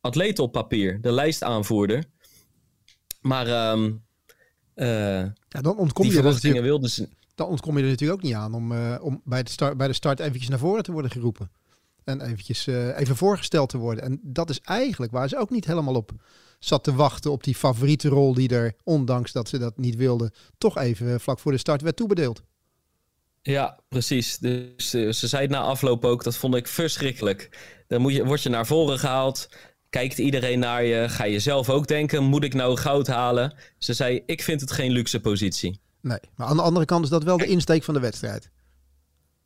[0.00, 2.04] atleet op papier, de lijstaanvoerder.
[3.20, 3.92] Maar uh,
[4.84, 7.08] ja, dan ontkom je er ze...
[7.34, 9.86] Dan ontkom je er natuurlijk ook niet aan om, uh, om bij, de start, bij
[9.86, 11.50] de start eventjes naar voren te worden geroepen.
[12.04, 14.04] En eventjes uh, even voorgesteld te worden.
[14.04, 16.12] En dat is eigenlijk waar ze ook niet helemaal op
[16.58, 20.32] zat te wachten op die favoriete rol die er, ondanks dat ze dat niet wilde,
[20.58, 22.42] toch even vlak voor de start werd toebedeeld.
[23.42, 24.38] Ja, precies.
[24.38, 27.58] Dus ze zei na afloop ook, dat vond ik verschrikkelijk.
[27.86, 29.48] Dan moet je, word je naar voren gehaald,
[29.96, 33.54] kijkt iedereen naar je, ga je zelf ook denken, moet ik nou goud halen?
[33.78, 35.80] Ze zei, ik vind het geen luxe positie.
[36.00, 38.50] Nee, maar aan de andere kant is dat wel de insteek van de wedstrijd.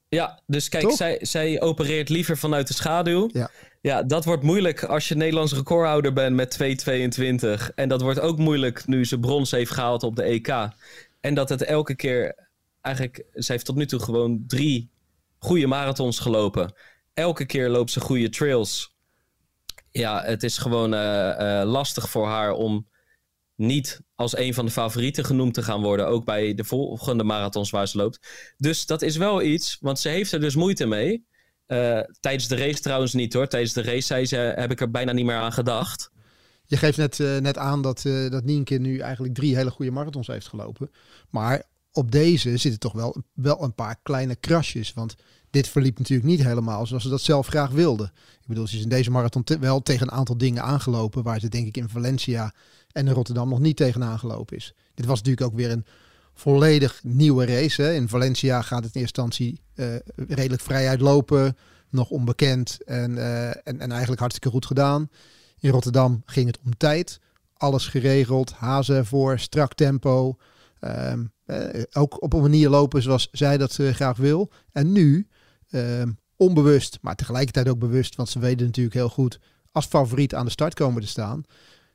[0.09, 3.29] Ja, dus kijk, zij, zij opereert liever vanuit de schaduw.
[3.33, 3.51] Ja.
[3.81, 6.59] ja, dat wordt moeilijk als je Nederlands recordhouder bent met
[7.69, 7.75] 2,22.
[7.75, 10.69] En dat wordt ook moeilijk nu ze brons heeft gehaald op de EK.
[11.21, 12.49] En dat het elke keer
[12.81, 14.91] eigenlijk, ze heeft tot nu toe gewoon drie
[15.39, 16.73] goede marathons gelopen.
[17.15, 18.99] Elke keer loopt ze goede trails.
[19.91, 22.89] Ja, het is gewoon uh, uh, lastig voor haar om
[23.57, 26.07] niet als een van de favorieten genoemd te gaan worden.
[26.07, 28.19] Ook bij de volgende marathons waar ze loopt.
[28.57, 31.27] Dus dat is wel iets, want ze heeft er dus moeite mee.
[31.67, 33.47] Uh, tijdens de race trouwens niet hoor.
[33.47, 36.11] Tijdens de race zei ze, heb ik er bijna niet meer aan gedacht.
[36.67, 40.49] Je geeft net, net aan dat, dat Nienke nu eigenlijk drie hele goede marathons heeft
[40.49, 40.91] gelopen.
[41.31, 44.93] Maar op deze zitten toch wel, wel een paar kleine krasjes.
[44.93, 45.17] Want
[45.51, 48.13] dit verliep natuurlijk niet helemaal zoals ze dat zelf graag wilden.
[48.41, 51.23] Ik bedoel, ze is in deze marathon wel tegen een aantal dingen aangelopen.
[51.23, 52.55] Waar ze denk ik in Valencia
[52.93, 54.75] en in Rotterdam nog niet tegen aangelopen is.
[54.95, 55.85] Dit was natuurlijk ook weer een
[56.35, 57.83] volledig nieuwe race.
[57.83, 57.93] Hè.
[57.93, 59.87] In Valencia gaat het in eerste instantie uh,
[60.29, 61.57] redelijk vrij uitlopen.
[61.89, 65.11] Nog onbekend en, uh, en, en eigenlijk hartstikke goed gedaan.
[65.59, 67.21] In Rotterdam ging het om tijd.
[67.57, 70.37] Alles geregeld, hazen ervoor, strak tempo.
[70.81, 74.51] Um, uh, ook op een manier lopen zoals zij dat graag wil.
[74.73, 75.29] En nu,
[75.71, 79.39] um, onbewust, maar tegelijkertijd ook bewust, want ze weten natuurlijk heel goed
[79.73, 81.43] als favoriet aan de start komen te staan,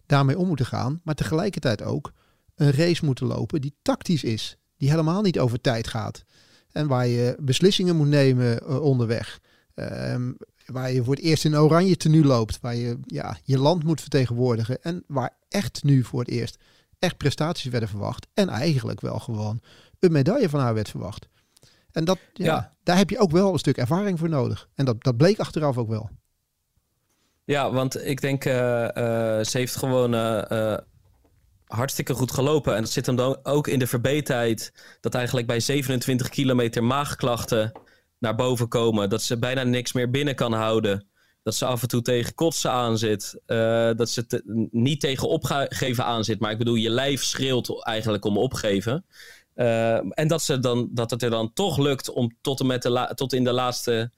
[0.06, 2.12] daarmee om moeten gaan, maar tegelijkertijd ook
[2.56, 6.24] een race moeten lopen die tactisch is, die helemaal niet over tijd gaat
[6.72, 9.40] en waar je beslissingen moet nemen uh, onderweg.
[9.76, 13.84] Um, waar je voor het eerst in oranje tenue loopt, waar je ja, je land
[13.84, 16.58] moet vertegenwoordigen en waar echt nu voor het eerst
[17.00, 18.28] echt prestaties werden verwacht.
[18.34, 19.62] En eigenlijk wel gewoon
[20.00, 21.28] een medaille van haar werd verwacht.
[21.96, 22.72] En dat, ja, ja.
[22.84, 24.70] daar heb je ook wel een stuk ervaring voor nodig.
[24.76, 26.10] En dat, dat bleek achteraf ook wel.
[27.46, 28.90] Ja, want ik denk, uh, uh,
[29.44, 30.78] ze heeft gewoon uh,
[31.66, 32.76] hartstikke goed gelopen.
[32.76, 34.74] En dat zit hem dan ook in de verbeterheid.
[35.02, 37.72] Dat eigenlijk bij 27 kilometer maagklachten
[38.20, 39.10] naar boven komen.
[39.10, 41.08] Dat ze bijna niks meer binnen kan houden.
[41.44, 43.42] Dat ze af en toe tegen kotsen aan zit.
[43.98, 46.40] Dat ze te, niet tegen opgeven aan zit.
[46.40, 49.06] Maar ik bedoel, je lijf schreeuwt eigenlijk om opgeven.
[49.56, 52.82] Uh, en dat, ze dan, dat het er dan toch lukt om tot, en met
[52.82, 54.12] de tot in de laatste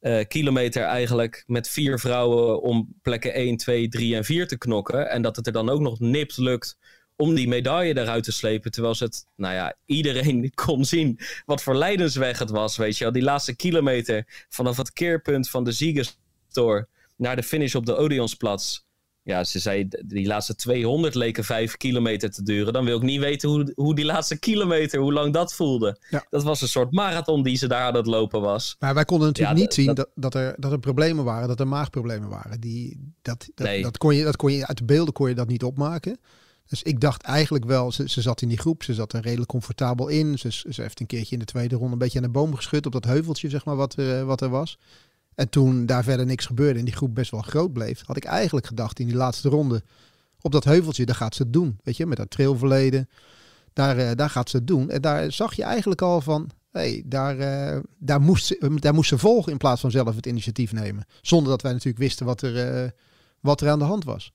[0.00, 5.10] uh, kilometer eigenlijk met vier vrouwen om plekken 1, 2, 3 en 4 te knokken.
[5.10, 6.78] En dat het er dan ook nog nipt lukt
[7.16, 8.70] om die medaille eruit te slepen.
[8.70, 12.76] Terwijl ze het, nou ja, iedereen kon zien wat voor lijdensweg het was.
[12.76, 16.18] Weet je wel, die laatste kilometer vanaf het keerpunt van de Ziegers
[17.16, 18.84] naar de finish op de Odeonsplatz.
[19.26, 22.72] Ja, ze zei, die laatste 200 leken 5 kilometer te duren.
[22.72, 25.98] Dan wil ik niet weten hoe, hoe die laatste kilometer, hoe lang dat voelde.
[26.10, 26.26] Ja.
[26.30, 28.76] Dat was een soort marathon die ze daar aan het lopen was.
[28.78, 31.60] Maar wij konden natuurlijk ja, niet zien dat, dat, er, dat er problemen waren, dat
[31.60, 32.60] er maagproblemen waren.
[32.60, 33.82] Die, dat, dat, nee.
[33.82, 36.18] dat, kon je, dat kon je uit de beelden kon je dat niet opmaken.
[36.66, 39.50] Dus ik dacht eigenlijk wel, ze, ze zat in die groep, ze zat er redelijk
[39.50, 40.38] comfortabel in.
[40.38, 42.86] Ze, ze heeft een keertje in de tweede ronde een beetje aan de boom geschud
[42.86, 44.78] op dat heuveltje, zeg maar, wat, uh, wat er was.
[45.36, 48.24] En toen daar verder niks gebeurde en die groep best wel groot bleef, had ik
[48.24, 49.82] eigenlijk gedacht in die laatste ronde
[50.40, 51.78] op dat heuveltje, daar gaat ze het doen.
[51.82, 53.08] Weet je, met dat trailverleden.
[53.72, 54.90] Daar, uh, daar gaat ze het doen.
[54.90, 59.08] En daar zag je eigenlijk al van, hey, daar, uh, daar, moest ze, daar moest
[59.08, 61.06] ze volgen in plaats van zelf het initiatief nemen.
[61.22, 62.90] Zonder dat wij natuurlijk wisten wat er, uh,
[63.40, 64.32] wat er aan de hand was.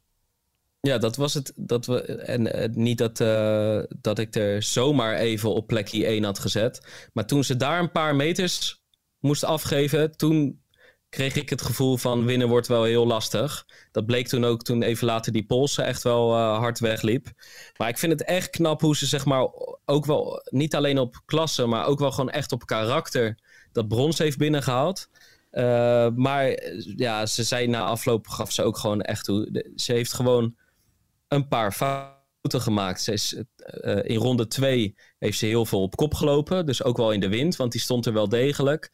[0.80, 1.54] Ja, dat was het.
[1.56, 3.18] Dat we, en niet dat,
[4.02, 6.88] dat ik er zomaar even op plekje 1 had gezet.
[7.14, 8.84] Maar toen ze daar een paar meters
[9.20, 10.61] moest afgeven, toen
[11.12, 13.66] kreeg ik het gevoel van winnen wordt wel heel lastig.
[13.92, 17.28] Dat bleek toen ook toen even later die Polsen echt wel uh, hard wegliep.
[17.78, 19.48] Maar ik vind het echt knap hoe ze zeg maar
[19.86, 23.40] ook wel niet alleen op klasse, maar ook wel gewoon echt op karakter
[23.72, 25.10] dat brons heeft binnengehaald.
[25.52, 26.64] Uh, maar
[26.96, 29.72] ja, ze zei na afloop gaf ze ook gewoon echt hoe.
[29.76, 30.56] Ze heeft gewoon
[31.28, 33.02] een paar fouten gemaakt.
[33.02, 36.66] Ze is, uh, in ronde 2 heeft ze heel veel op kop gelopen.
[36.66, 38.92] Dus ook wel in de wind, want die stond er wel degelijk.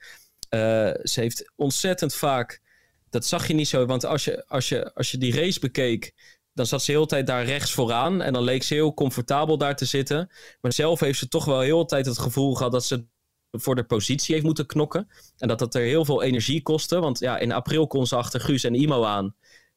[0.49, 0.59] Uh,
[1.03, 2.61] ze heeft ontzettend vaak.
[3.09, 6.13] Dat zag je niet zo, want als je, als je, als je die race bekeek,
[6.53, 8.21] dan zat ze heel de tijd daar rechts vooraan.
[8.21, 10.29] En dan leek ze heel comfortabel daar te zitten.
[10.61, 13.05] Maar zelf heeft ze toch wel heel de tijd het gevoel gehad dat ze
[13.51, 15.07] voor de positie heeft moeten knokken.
[15.37, 16.99] En dat dat er heel veel energie kostte.
[16.99, 19.35] Want ja, in april kon ze achter Guus en Imo aan.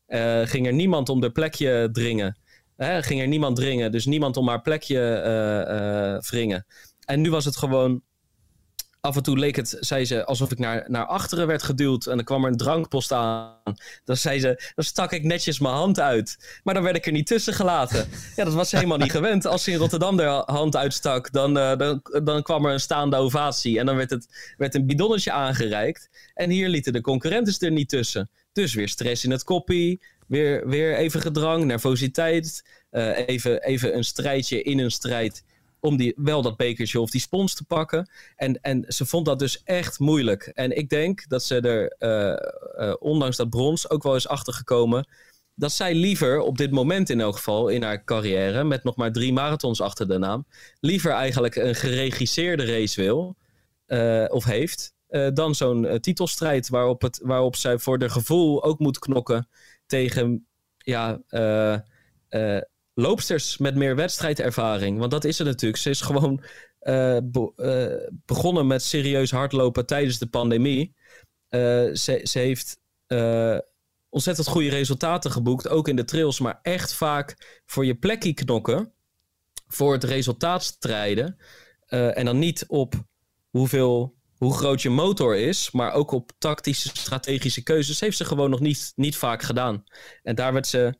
[0.09, 2.38] Uh, ging er niemand om de plekje dringen.
[2.76, 5.22] Hè, ging er niemand dringen, dus niemand om haar plekje
[6.20, 6.66] uh, wringen.
[7.04, 8.02] En nu was het gewoon
[9.00, 12.06] Af en toe leek het, zei ze, alsof ik naar, naar achteren werd geduwd.
[12.06, 13.54] En dan kwam er een drankpost aan.
[14.04, 16.60] Dan zei ze, dan stak ik netjes mijn hand uit.
[16.62, 18.08] Maar dan werd ik er niet tussen gelaten.
[18.36, 19.46] Ja, dat was helemaal niet gewend.
[19.46, 23.16] Als ze in Rotterdam de hand uitstak, dan, uh, dan, dan kwam er een staande
[23.16, 23.78] ovatie.
[23.78, 26.08] En dan werd, het, werd een bidonnetje aangereikt.
[26.34, 28.30] En hier lieten de concurrenten er niet tussen.
[28.52, 30.00] Dus weer stress in het koppie.
[30.26, 32.64] Weer, weer even gedrang, nervositeit.
[32.90, 35.44] Uh, even, even een strijdje in een strijd
[35.81, 38.11] om die, wel dat bekertje of die spons te pakken.
[38.37, 40.47] En, en ze vond dat dus echt moeilijk.
[40.47, 45.09] En ik denk dat ze er, uh, uh, ondanks dat brons, ook wel is achtergekomen.
[45.55, 49.12] Dat zij liever op dit moment in elk geval in haar carrière, met nog maar
[49.12, 50.47] drie marathons achter de naam,
[50.81, 53.37] liever eigenlijk een geregisseerde race wil
[53.87, 54.95] uh, of heeft.
[55.35, 59.49] dan zo'n titelstrijd waarop, het, waarop zij voor de gevoel ook moet knokken
[59.87, 61.21] tegen ja,
[62.94, 64.98] loopsters met meer wedstrijdervaring.
[64.98, 65.83] Want dat is het natuurlijk.
[65.83, 66.42] Ze is gewoon
[67.22, 70.94] be uh, begonnen met serieus hardlopen tijdens de pandemie.
[71.50, 71.61] Uh,
[71.94, 72.79] ze, ze, heeft
[74.09, 78.92] ontzettend goede resultaten geboekt, ook in de trails, maar echt vaak voor je plekje knokken,
[79.66, 81.37] voor het resultaat strijden.
[81.87, 82.94] en dan niet op
[83.50, 88.50] hoeveel, hoe groot je motor is, maar ook op tactische, strategische keuzes, heeft ze gewoon
[88.50, 89.85] nog niet, niet vaak gedaan.
[90.22, 90.98] En daar werd ze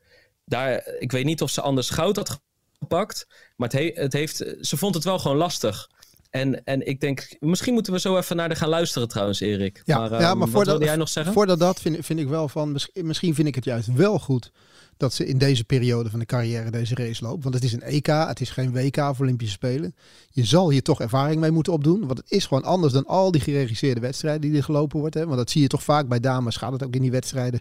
[0.51, 2.41] daar, ik weet niet of ze anders goud had
[2.79, 3.27] gepakt.
[3.57, 5.89] Maar het, he, het heeft, ze vond het wel gewoon lastig.
[6.31, 9.83] En, en ik denk, misschien moeten we zo even naar de gaan luisteren trouwens, Erik.
[9.85, 11.33] Ja, maar, ja, maar um, voordat, jij nog zeggen?
[11.33, 14.53] Voordat dat vind, vind ik wel van, misschien vind ik het juist wel goed
[14.97, 17.43] dat ze in deze periode van de carrière deze race loopt.
[17.43, 19.95] Want het is een EK, het is geen WK voor Olympische Spelen.
[20.31, 22.07] Je zal hier toch ervaring mee moeten opdoen.
[22.07, 25.15] Want het is gewoon anders dan al die geregisseerde wedstrijden die er gelopen wordt.
[25.15, 25.25] Hè?
[25.25, 27.61] Want dat zie je toch vaak bij dames, gaat het ook in die wedstrijden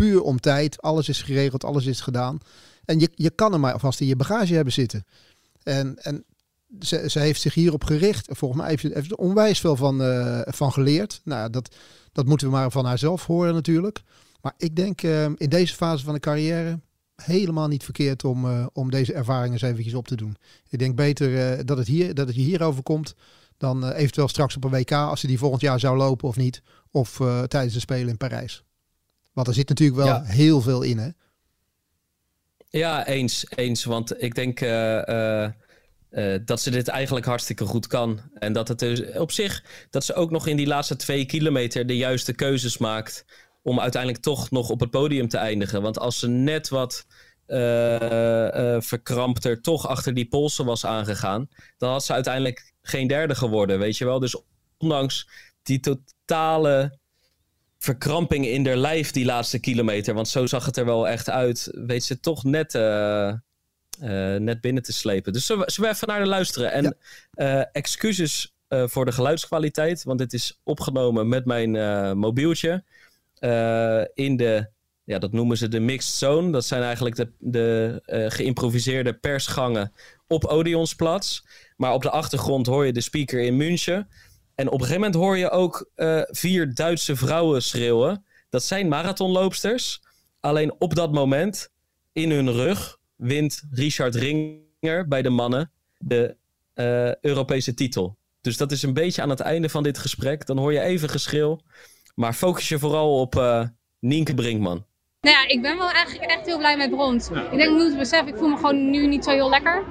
[0.00, 0.82] puur om tijd.
[0.82, 2.38] Alles is geregeld, alles is gedaan.
[2.84, 5.04] En je, je kan er maar vast in je bagage hebben zitten.
[5.62, 6.24] En, en
[6.78, 8.28] ze, ze heeft zich hierop gericht.
[8.30, 11.20] Volgens mij heeft ze er onwijs veel van, uh, van geleerd.
[11.24, 11.74] Nou, dat,
[12.12, 14.02] dat moeten we maar van haarzelf horen natuurlijk.
[14.40, 16.80] Maar ik denk uh, in deze fase van de carrière
[17.14, 20.36] helemaal niet verkeerd om, uh, om deze ervaringen eens eventjes op te doen.
[20.68, 23.14] Ik denk beter dat, het hier, dat het je hierover komt
[23.56, 26.62] dan eventueel straks op een WK als ze die volgend jaar zou lopen of niet.
[26.90, 28.64] Of tijdens de Spelen in Parijs.
[29.40, 30.22] Want er zit natuurlijk wel ja.
[30.22, 31.08] heel veel in, hè?
[32.68, 33.46] Ja, eens.
[33.54, 35.48] eens want ik denk uh, uh,
[36.10, 38.20] uh, dat ze dit eigenlijk hartstikke goed kan.
[38.34, 41.86] En dat het dus op zich, dat ze ook nog in die laatste twee kilometer
[41.86, 43.24] de juiste keuzes maakt.
[43.62, 45.82] Om uiteindelijk toch nog op het podium te eindigen.
[45.82, 47.06] Want als ze net wat
[48.78, 51.48] verkrampter toch achter die polsen was aangegaan.
[51.76, 54.20] dan had ze uiteindelijk geen derde geworden, weet je wel.
[54.20, 54.42] Dus
[54.78, 55.28] ondanks
[55.62, 56.99] die totale
[57.80, 60.14] verkramping in haar lijf die laatste kilometer.
[60.14, 61.68] Want zo zag het er wel echt uit.
[61.72, 63.32] Weet ze toch net, uh,
[64.02, 65.32] uh, net binnen te slepen.
[65.32, 66.72] Dus zullen we, zullen we even naar de luisteren.
[66.72, 66.96] En
[67.32, 67.58] ja.
[67.60, 70.04] uh, excuses voor de geluidskwaliteit.
[70.04, 72.84] Want dit is opgenomen met mijn mobieltje.
[74.14, 74.70] in de,
[75.04, 76.52] ja, dat noemen ze de mixed zone.
[76.52, 79.92] Dat zijn eigenlijk de, de geïmproviseerde persgangen
[80.26, 81.40] op Odeonsplatz.
[81.76, 84.08] Maar op de achtergrond hoor je de speaker in München.
[84.60, 88.24] En op een gegeven moment hoor je ook uh, vier Duitse vrouwen schreeuwen.
[88.50, 90.02] Dat zijn marathonloopsters.
[90.40, 91.68] Alleen op dat moment,
[92.12, 96.36] in hun rug, wint Richard Ringer bij de mannen de
[96.74, 98.16] uh, Europese titel.
[98.40, 100.46] Dus dat is een beetje aan het einde van dit gesprek.
[100.46, 101.60] Dan hoor je even geschreeuw.
[102.14, 103.64] Maar focus je vooral op uh,
[103.98, 104.86] Nienke Brinkman.
[105.20, 107.28] Nou ja, ik ben wel eigenlijk echt heel blij met brons.
[107.28, 107.50] Ja.
[107.50, 109.84] Ik denk, ik moet beseffen, ik voel me gewoon nu niet zo heel lekker.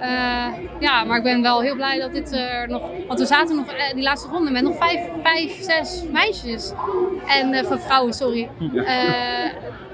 [0.00, 0.46] Uh,
[0.78, 2.82] ja, maar ik ben wel heel blij dat dit er nog...
[3.06, 6.72] Want we zaten nog uh, die laatste ronde met nog vijf, vijf zes meisjes.
[7.26, 8.48] En, van vrouwen, sorry.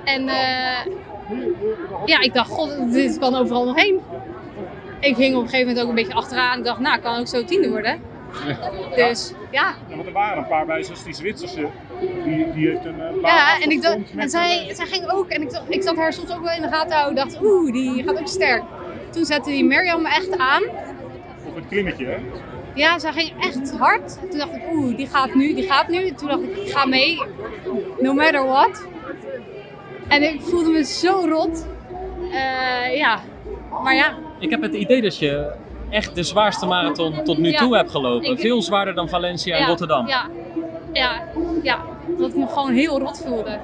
[0.05, 0.25] en
[2.05, 4.01] ja, ik dacht, god, dit kan overal nog heen.
[5.01, 6.59] Ik hing op een gegeven moment ook een beetje achteraan.
[6.59, 8.01] Ik dacht, nou, kan ook zo tiende worden.
[8.95, 9.75] Dus, ja.
[9.88, 9.97] ja.
[9.97, 11.69] Want er waren een paar meisjes, die Zwitserse,
[12.25, 15.61] die, die heeft een Ja, en, ik dacht, en zij, zij ging ook, en ik,
[15.69, 17.15] ik zat haar soms ook wel in de gaten houden.
[17.15, 18.62] Dacht, oeh, die gaat ook sterk.
[19.12, 20.62] Toen zette die Mirjam me echt aan.
[21.46, 22.16] Op het klimmetje, hè?
[22.75, 24.18] Ja, zij ging echt hard.
[24.31, 26.12] Toen dacht ik, oeh, die gaat nu, die gaat nu.
[26.12, 27.22] Toen dacht ik, ik ga mee,
[28.01, 28.87] no matter what.
[30.09, 31.66] En ik voelde me zo rot.
[32.31, 33.20] Uh, ja,
[33.83, 34.14] maar ja.
[34.38, 35.53] Ik heb het idee dat je
[35.90, 38.31] echt de zwaarste marathon tot nu ja, toe hebt gelopen.
[38.31, 40.07] Ik, Veel zwaarder dan Valencia ja, en Rotterdam.
[40.07, 40.27] Ja,
[40.92, 41.22] ja,
[41.62, 41.79] ja,
[42.18, 43.59] dat ik me gewoon heel rot voelde.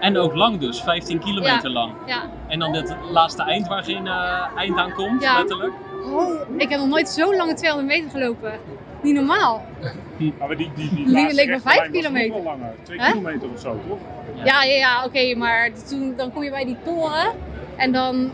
[0.00, 1.92] En ook lang dus, 15 kilometer ja, lang.
[2.06, 2.30] Ja.
[2.48, 5.38] En dan dit laatste eind waar geen uh, eind aan komt, ja.
[5.38, 5.72] letterlijk.
[6.04, 8.60] Oh, ik heb nog nooit zo lange 200 meter gelopen.
[9.02, 9.62] Niet normaal.
[10.38, 12.34] maar die, die, die Die leek me 5 kilometer.
[12.34, 12.74] Wel langer.
[12.82, 13.10] 2 huh?
[13.10, 13.98] kilometer of zo, toch?
[14.34, 17.32] Ja, ja, ja, ja oké, okay, maar toen, dan kom je bij die toren
[17.76, 18.32] en dan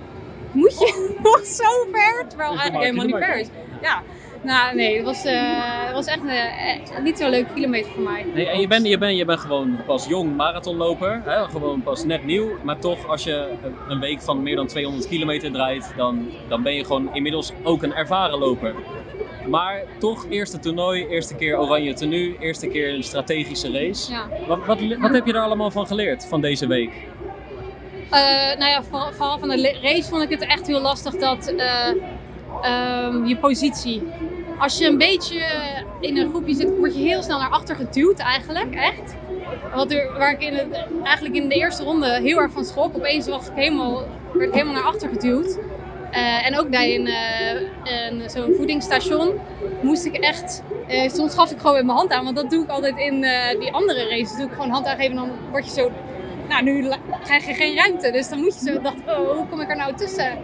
[0.52, 3.48] moet je nog zo ver, terwijl eigenlijk helemaal niet ver is.
[3.80, 4.02] Ja,
[4.44, 8.26] Nou, nee, het was, eh, het was echt eh, niet zo'n leuke kilometer voor mij.
[8.34, 11.44] Nee, en je bent, je, bent, je bent gewoon pas jong marathonloper, hè?
[11.44, 12.48] gewoon pas net nieuw.
[12.62, 13.48] Maar toch, als je
[13.88, 17.82] een week van meer dan 200 kilometer draait, dan, dan ben je gewoon inmiddels ook
[17.82, 18.74] een ervaren loper.
[19.48, 24.10] Maar toch, eerste toernooi, eerste keer oranje tenue, eerste keer een strategische race.
[24.12, 24.28] Ja.
[24.46, 26.92] Wat, wat, wat heb je daar allemaal van geleerd van deze week?
[28.10, 31.46] Eh, nou ja, vooral, vooral van de race vond ik het echt heel lastig dat
[31.56, 31.88] eh,
[32.62, 34.02] ehm, je positie.
[34.58, 35.40] Als je een beetje
[36.00, 39.14] in een groepje zit, word je heel snel naar achter geduwd eigenlijk, echt.
[39.74, 42.96] Wat er, waar ik in het, eigenlijk in de eerste ronde heel erg van schrok.
[42.96, 45.58] Opeens was ik helemaal, werd ik helemaal naar achter geduwd.
[46.10, 47.08] Eh, en ook bij een,
[47.84, 49.34] een zo'n voedingsstation
[49.82, 50.62] moest ik echt.
[51.06, 53.20] soms gaf ik gewoon met mijn hand aan, want dat doe ik altijd in
[53.58, 54.36] die andere races.
[54.36, 55.90] Doe ik gewoon hand aangeven en dan word je zo
[56.48, 56.90] nou, nu
[57.22, 58.10] krijg je geen ruimte.
[58.10, 60.38] Dus dan moet je zo dacht, oh, hoe kom ik er nou tussen?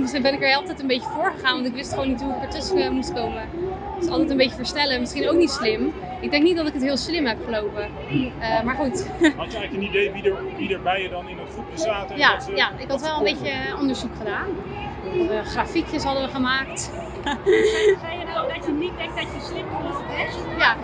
[0.00, 2.22] Dus dan ben ik er altijd een beetje voor gegaan, want ik wist gewoon niet
[2.22, 3.48] hoe ik ertussen uh, moest komen.
[4.00, 5.92] Dus altijd een beetje verstellen, misschien ook niet slim.
[6.20, 7.90] Ik denk niet dat ik het heel slim heb gelopen.
[8.10, 9.06] Uh, maar goed.
[9.36, 11.78] Had je eigenlijk een idee wie er, wie er bij je dan in het groepje
[11.78, 12.16] zaten?
[12.16, 14.48] Ja, ja, ik had wel een beetje onderzoek gedaan.
[15.14, 16.80] Uh, grafiekjes hadden we gemaakt.
[18.00, 20.36] Zei je nou dat je niet denkt dat je slim gelopen hebt?
[20.58, 20.76] Ja.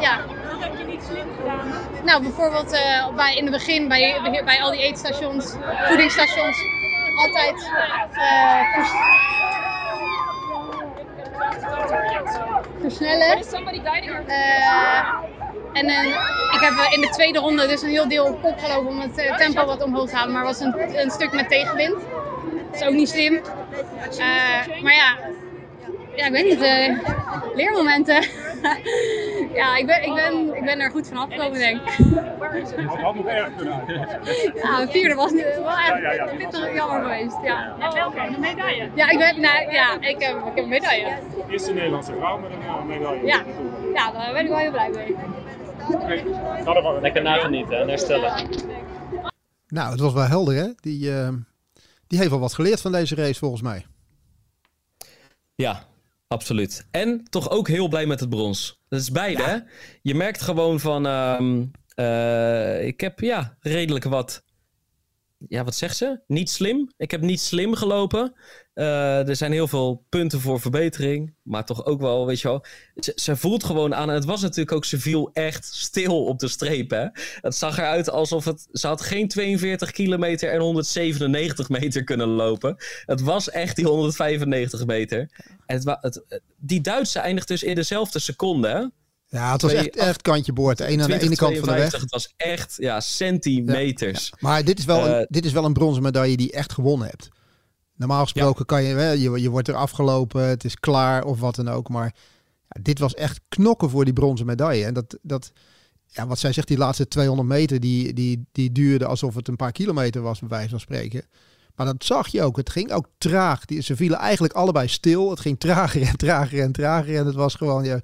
[0.00, 0.20] ja.
[0.58, 1.72] Heb je niet slim gedaan?
[2.04, 5.54] Nou, bijvoorbeeld uh, bij, in het begin bij, bij, bij, al die eetstations,
[5.88, 6.64] voedingsstations,
[7.18, 7.70] altijd
[8.10, 8.90] vers
[12.80, 13.38] versnellen.
[14.26, 15.08] Uh,
[15.72, 15.88] en
[16.52, 19.34] ik heb in de tweede ronde dus een heel deel op kop gelopen om het
[19.36, 21.94] tempo wat omhoog te halen, maar was een, een stuk met tegenwind.
[22.70, 23.40] Dat is ook niet slim.
[24.82, 25.16] maar ja,
[26.18, 28.22] ja, ik weet niet, uh, leermomenten.
[29.60, 31.88] ja, ik ben, ik, ben, ik ben er goed van afgekomen, denk ik.
[32.76, 34.50] Het had nog erg kunnen uit.
[34.54, 37.36] Ja, een vierde was wel echt ja, ja, ja, pittig jammer geweest.
[37.42, 37.76] Ja.
[37.78, 38.20] En welke?
[38.20, 38.90] Een medaille?
[38.94, 41.18] Ja, ik, ben, nou, ja ik, heb, ik heb een medaille.
[41.48, 43.26] Eerste Nederlandse vrouw met een medaille.
[43.26, 43.44] Ja.
[43.94, 45.16] ja, daar ben ik wel heel blij mee.
[45.92, 47.00] Okay.
[47.00, 48.48] Lekker nagenieten en herstellen.
[49.68, 50.68] Nou, het was wel helder, hè?
[50.80, 51.28] Die, uh,
[52.06, 53.86] die heeft wel wat geleerd van deze race, volgens mij.
[55.54, 55.82] Ja,
[56.28, 56.86] Absoluut.
[56.90, 58.80] En toch ook heel blij met het brons.
[58.88, 59.48] Dat is beide, ja.
[59.48, 59.58] hè?
[60.02, 61.06] Je merkt gewoon van...
[61.06, 64.44] Um, uh, ik heb, ja, redelijk wat...
[65.48, 66.20] Ja, wat zegt ze?
[66.26, 66.92] Niet slim.
[66.96, 68.34] Ik heb niet slim gelopen.
[68.78, 71.34] Uh, er zijn heel veel punten voor verbetering.
[71.42, 72.64] Maar toch ook wel, weet je wel...
[72.96, 74.08] Ze, ze, voelt gewoon aan...
[74.08, 74.84] En het was natuurlijk ook...
[74.84, 77.06] Ze viel echt stil op de streep, hè?
[77.40, 78.68] Het zag eruit alsof het...
[78.72, 82.76] Ze had geen 42 kilometer en 197 meter kunnen lopen.
[83.06, 85.30] Het was echt die 195 meter.
[85.66, 88.84] En het, het, die Duitse eindigt dus in dezelfde seconde, hè?
[89.38, 90.80] Ja, het was echt, echt kantje boord.
[90.80, 91.92] Eén aan de ene kant van de weg.
[91.92, 94.24] Het was echt ja, centimeters.
[94.24, 94.48] Ja, ja.
[94.48, 96.72] Maar dit is, wel een, uh, dit is wel een bronzen medaille die je echt
[96.72, 97.28] gewonnen hebt.
[97.98, 101.54] Normaal gesproken kan je, hè, je, je wordt er afgelopen, het is klaar of wat
[101.54, 101.88] dan ook.
[101.88, 102.14] Maar
[102.68, 104.84] ja, dit was echt knokken voor die bronzen medaille.
[104.84, 105.52] En dat, dat,
[106.06, 109.56] ja, wat zij zegt, die laatste 200 meter, die, die, die duurde alsof het een
[109.56, 111.22] paar kilometer was, bij wijze van spreken.
[111.74, 112.56] Maar dat zag je ook.
[112.56, 113.64] Het ging ook traag.
[113.64, 115.30] Die, ze vielen eigenlijk allebei stil.
[115.30, 117.16] Het ging trager en trager en trager.
[117.16, 118.00] En het was gewoon, ja,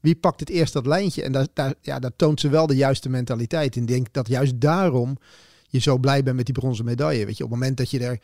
[0.00, 1.22] wie pakt het eerst dat lijntje?
[1.22, 3.76] En daar, daar, ja, daar toont ze wel de juiste mentaliteit.
[3.76, 5.18] En ik denk dat juist daarom
[5.68, 7.26] je zo blij bent met die bronzen medaille.
[7.26, 8.20] Weet je, op het moment dat je er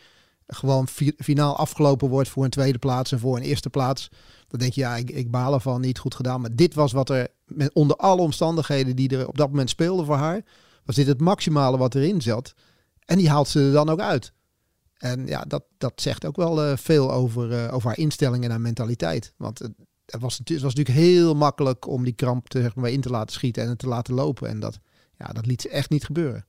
[0.51, 4.09] gewoon fi finaal afgelopen wordt voor een tweede plaats en voor een eerste plaats.
[4.49, 6.41] Dan denk je, ja, ik, ik baal ervan, niet goed gedaan.
[6.41, 10.07] Maar dit was wat er, met, onder alle omstandigheden die er op dat moment speelden
[10.07, 10.45] voor haar,
[10.85, 12.55] was dit het maximale wat erin zat.
[13.05, 14.33] En die haalt ze er dan ook uit.
[14.97, 18.51] En ja, dat, dat zegt ook wel uh, veel over, uh, over haar instelling en
[18.51, 19.35] haar mentaliteit.
[19.37, 19.73] Want het,
[20.21, 23.33] was, het was natuurlijk heel makkelijk om die kramp te, zeg maar, in te laten
[23.33, 24.49] schieten en te laten lopen.
[24.49, 24.79] En dat,
[25.19, 26.47] ja, dat liet ze echt niet gebeuren.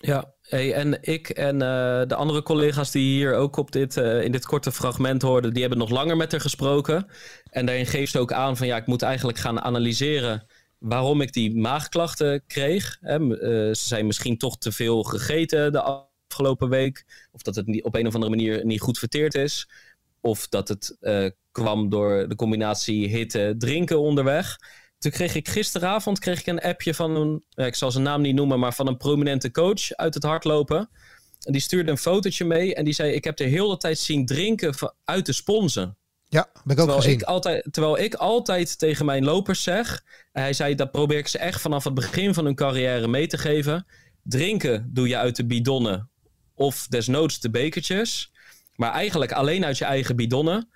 [0.00, 4.32] Ja, en ik en uh, de andere collega's die hier ook op dit, uh, in
[4.32, 7.06] dit korte fragment hoorden, die hebben nog langer met haar gesproken.
[7.50, 10.46] En daarin geeft ze ook aan van ja, ik moet eigenlijk gaan analyseren
[10.78, 12.96] waarom ik die maagklachten kreeg.
[13.00, 13.18] Hè.
[13.18, 13.38] Uh,
[13.74, 17.04] ze zijn misschien toch te veel gegeten de afgelopen week.
[17.32, 19.68] Of dat het niet, op een of andere manier niet goed verteerd is.
[20.20, 20.96] Of dat het
[21.52, 24.56] kwam door de combinatie hitte drinken onderweg.
[25.00, 28.34] Toen kreeg ik gisteravond kreeg ik een appje van een, ik zal zijn naam niet
[28.34, 30.90] noemen, maar van een prominente coach uit het hardlopen.
[31.40, 34.26] En die stuurde een fotootje mee en die zei: Ik heb de hele tijd zien
[34.26, 35.96] drinken uit de sponsen.
[36.28, 37.12] Ja, heb ik ook terwijl gezien.
[37.12, 41.28] Ik altijd, terwijl ik altijd tegen mijn lopers zeg, en hij zei dat probeer ik
[41.28, 43.86] ze echt vanaf het begin van hun carrière mee te geven.
[44.22, 46.10] Drinken doe je uit de bidonnen
[46.54, 48.32] of desnoods de bekertjes.
[48.74, 50.68] Maar eigenlijk alleen uit je eigen bidonnen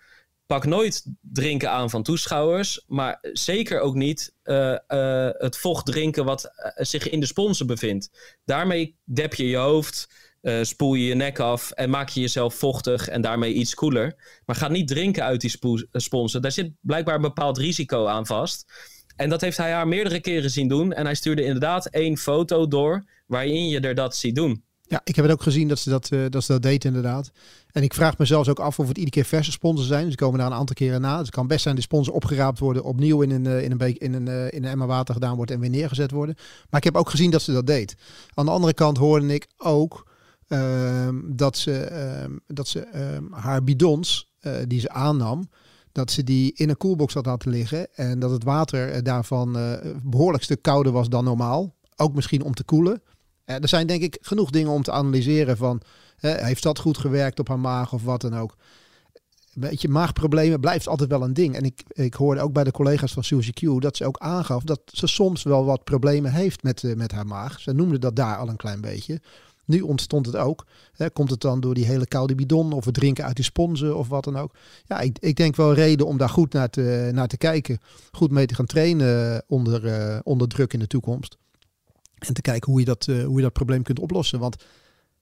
[0.46, 6.24] pak nooit drinken aan van toeschouwers, maar zeker ook niet uh, uh, het vocht drinken
[6.24, 8.10] wat uh, zich in de sponsor bevindt.
[8.44, 10.08] Daarmee dep je je hoofd,
[10.44, 14.14] eh, spoel je je nek af en maak je jezelf vochtig en daarmee iets koeler.
[14.46, 16.42] Maar ga niet drinken uit die spo- eh, sponsen.
[16.42, 18.72] Daar zit blijkbaar een bepaald risico aan vast.
[19.16, 20.92] En dat heeft hij haar meerdere keren zien doen.
[20.92, 24.64] En hij stuurde inderdaad één foto door waarin je er dat ziet doen.
[24.94, 27.30] Ja, ik heb het ook gezien dat ze dat, eh, dat, ze dat deed inderdaad.
[27.72, 30.10] En ik vraag me zelfs ook af of het iedere keer verse sponsors zijn.
[30.10, 31.18] Ze komen daar een aantal keren na.
[31.18, 33.98] Het kan best zijn de sponsor opgeraapt worden, opnieuw in een, eh, in een, beek,
[33.98, 36.34] in een, eh, in een emmer water gedaan wordt en weer neergezet worden.
[36.70, 37.96] Maar ik heb ook gezien dat ze dat deed.
[38.34, 40.12] Aan de andere kant hoorde ik ook
[40.48, 44.32] ehm, dat ze, ehm, dat ze ehm, haar bidons
[44.66, 45.48] die ze aannam,
[45.92, 47.94] dat ze die in een koelbox had laten liggen.
[47.94, 51.74] En dat het water daarvan eh, behoorlijk stuk kouder was dan normaal.
[51.96, 53.02] Ook misschien om te koelen.
[53.44, 55.80] Eh, er zijn denk ik genoeg dingen om te analyseren van...
[56.20, 58.56] heeft dat goed gewerkt op haar maag of wat dan ook.
[59.54, 61.56] Een beetje maagproblemen blijft altijd wel een ding.
[61.56, 64.62] En ik, ik hoorde ook bij de collega's van Suzy Q dat ze ook aangaf
[64.62, 67.60] dat ze soms wel wat problemen heeft met, eh, met haar maag.
[67.60, 69.20] Ze noemde dat daar al een klein beetje.
[69.64, 70.66] Nu ontstond het ook.
[71.12, 74.08] Komt het dan door die hele koude bidon of het drinken uit die sponsen of
[74.08, 74.54] wat dan ook.
[74.84, 77.78] Ja, ik, ik denk wel reden om daar goed naar te, naar te kijken.
[78.12, 81.36] Goed mee te gaan trainen onder, eh, onder druk in de toekomst.
[82.28, 84.38] En te kijken hoe je, dat, eh, hoe je dat probleem kunt oplossen.
[84.38, 84.56] Want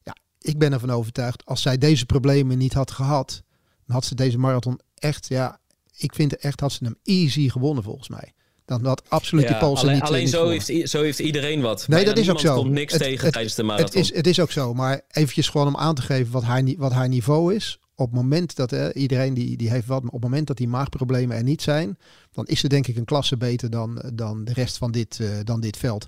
[0.02, 3.42] ja, ik ben ervan overtuigd, als zij deze problemen niet had gehad,
[3.86, 5.60] dan had ze deze marathon echt, ja,
[5.96, 8.32] ik vind echt, had ze hem easy gewonnen volgens mij.
[8.64, 10.62] Dan had absoluut die Ja, Poolse alleen niet, eh, alleen zo, gewonnen.
[10.66, 11.78] heeft, zo heeft iedereen wat.
[11.88, 12.54] Nee, Bijna dat is ook zo.
[12.54, 14.00] komt niks Het- tegen het- tijdens de Het marathon.
[14.00, 16.92] is, het is ook zo, maar eventjes gewoon om aan te geven wat haar, wat
[16.92, 17.76] haar niveau is.
[17.94, 20.56] Op het moment dat hè, iedereen die, die heeft wat, maar op het moment dat
[20.56, 21.98] die maagproblemen er niet zijn,
[22.32, 25.28] dan is ze denk ik een klasse beter dan, dan de rest van dit, eh,
[25.44, 26.06] dan dit veld.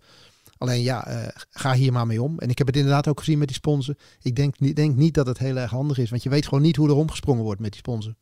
[0.69, 2.39] Alleen ja, eh, ga hier maar mee om.
[2.39, 3.97] En ik heb het inderdaad ook gezien met die sponsen.
[4.23, 6.63] Ik denk, niet- denk niet dat het heel erg handig is, want je weet gewoon
[6.63, 8.17] niet hoe er omgesprongen wordt met die sponsen.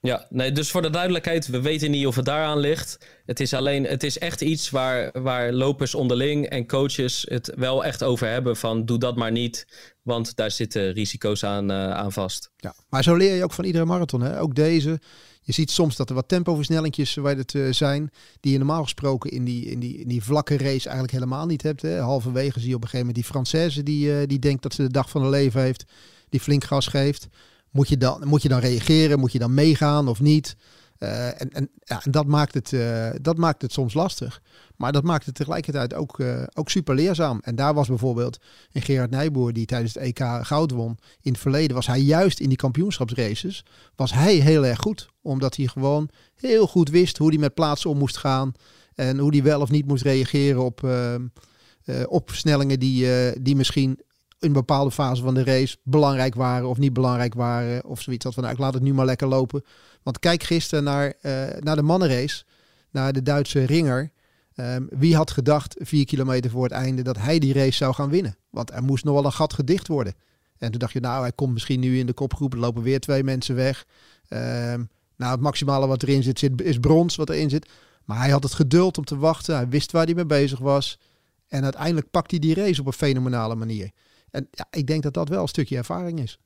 [0.00, 2.98] Ja, nee, dus voor de duidelijkheid, we weten niet of het daaraan ligt.
[3.26, 7.84] Het is alleen, het is echt iets waar, waar lopers onderling en coaches het wel
[7.84, 9.66] echt over hebben van doe dat maar niet,
[10.02, 12.50] want daar zitten risico's aan, eh, aan vast.
[12.56, 14.20] Ja, maar zo leer je ook van iedere marathon.
[14.22, 14.40] Hè?
[14.40, 15.00] Ook deze.
[15.44, 19.30] Je ziet soms dat er wat tempoversnellingjes waar het eh, zijn, die je normaal gesproken
[19.30, 21.82] in die, in, die, in die vlakke race eigenlijk helemaal niet hebt.
[21.82, 21.98] Hè?
[21.98, 24.82] Halverwege zie je op een gegeven moment die Française die, eh, die denkt dat ze
[24.82, 25.84] de dag van haar leven heeft,
[26.28, 27.28] die flink gas geeft.
[27.70, 29.18] Moet je dan, moet je dan reageren?
[29.18, 30.56] Moet je dan meegaan of niet?
[31.02, 34.42] Eh, en ja, en dat, maakt het, eh, dat maakt het soms lastig.
[34.76, 37.38] Maar dat maakt het tegelijkertijd ook, eh, ook super leerzaam.
[37.42, 38.38] En daar was bijvoorbeeld
[38.72, 40.98] een Gerard Nijboer die tijdens het EK goud won.
[41.20, 43.64] In het verleden was hij juist in die kampioenschapsraces
[43.96, 45.08] was hij heel erg goed.
[45.22, 48.52] Omdat hij gewoon heel goed wist hoe hij met plaatsen om moest gaan.
[48.94, 51.20] En hoe hij wel of niet moest reageren op, eh, eh,
[52.06, 53.06] op versnellingen die,
[53.42, 54.04] die misschien in
[54.42, 57.84] een bepaalde fase van de race belangrijk waren of niet belangrijk waren.
[57.84, 59.64] Of zoiets had van nou, ik laat het nu maar lekker lopen.
[60.02, 62.44] Want kijk gisteren naar, eh, naar de mannenrace.
[62.90, 64.10] Naar de Duitse ringer.
[64.54, 68.10] Ehm, wie had gedacht, vier kilometer voor het einde, dat hij die race zou gaan
[68.10, 68.36] winnen?
[68.50, 70.14] Want er moest nog wel een gat gedicht worden.
[70.58, 72.54] En toen dacht je, nou, hij komt misschien nu in de kopgroep.
[72.54, 73.86] Lopen weer twee mensen weg.
[74.28, 74.84] Ehm,
[75.16, 77.68] nou, het maximale wat erin zit, zit, is brons wat erin zit.
[78.04, 79.56] Maar hij had het geduld om te wachten.
[79.56, 80.98] Hij wist waar hij mee bezig was.
[81.48, 83.90] En uiteindelijk pakt hij die race op een fenomenale manier.
[84.32, 86.38] En ja, ik denk dat dat wel een stukje ervaring is.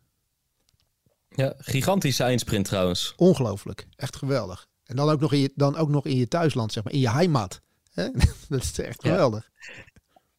[1.29, 3.13] Ja, gigantische eindsprint trouwens.
[3.17, 3.87] Ongelooflijk.
[3.97, 4.67] Echt geweldig.
[4.85, 6.93] En dan ook nog in je, dan ook nog in je thuisland, zeg maar.
[6.93, 7.61] In je heimat.
[8.49, 9.11] Dat is echt Ja.
[9.11, 9.51] geweldig.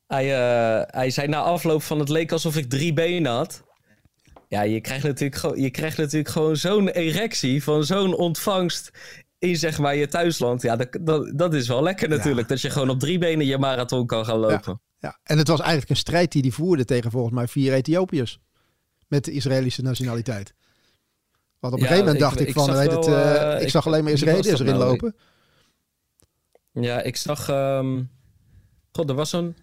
[0.07, 3.63] Hij, eh, hij zei na afloop van het leek alsof ik drie benen had.
[4.47, 8.91] Ja, je krijgt natuurlijk, gewoon- je krijgt natuurlijk gewoon zo'n erectie van zo'n ontvangst
[9.39, 10.61] in zeg maar je thuisland.
[10.61, 12.47] Ja, dat, dat, dat is wel lekker natuurlijk.
[12.47, 14.81] Dat je gewoon op drie benen je marathon kan gaan lopen.
[15.07, 15.19] Ja.
[15.23, 18.39] En het was eigenlijk een strijd die hij voerde tegen volgens mij vier Ethiopiërs.
[19.07, 20.53] Met de Israëlische nationaliteit.
[21.59, 23.61] Want op een Ja, gegeven moment dacht ik, ik van, zag het, eh, eh, ik
[23.61, 24.85] ik- zag alleen maar Israëliërs erin nou?
[24.85, 25.15] lopen.
[26.71, 27.49] Ja, ik zag.
[27.49, 28.03] ehm,
[28.91, 29.55] God, er was zo'n.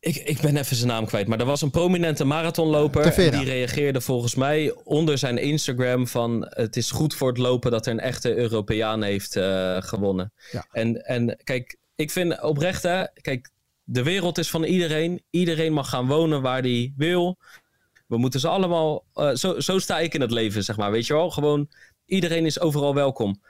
[0.00, 3.02] Ik, ik ben even zijn naam kwijt, maar er was een prominente marathonloper.
[3.18, 6.46] En die reageerde volgens mij onder zijn Instagram van...
[6.48, 10.32] het is goed voor het lopen dat er een echte Europeaan heeft eh, gewonnen.
[10.50, 10.66] Ja.
[10.70, 13.04] En, en kijk, ik vind oprecht hè...
[13.20, 13.50] Kijk,
[13.90, 15.22] de wereld is van iedereen.
[15.30, 17.38] Iedereen mag gaan wonen waar hij wil.
[18.06, 19.04] We moeten ze allemaal...
[19.14, 20.90] eh, zo, zo sta ik in het leven, zeg maar.
[20.90, 21.30] Weet je wel?
[21.30, 21.68] Gewoon,
[22.04, 23.42] iedereen is overal welkom.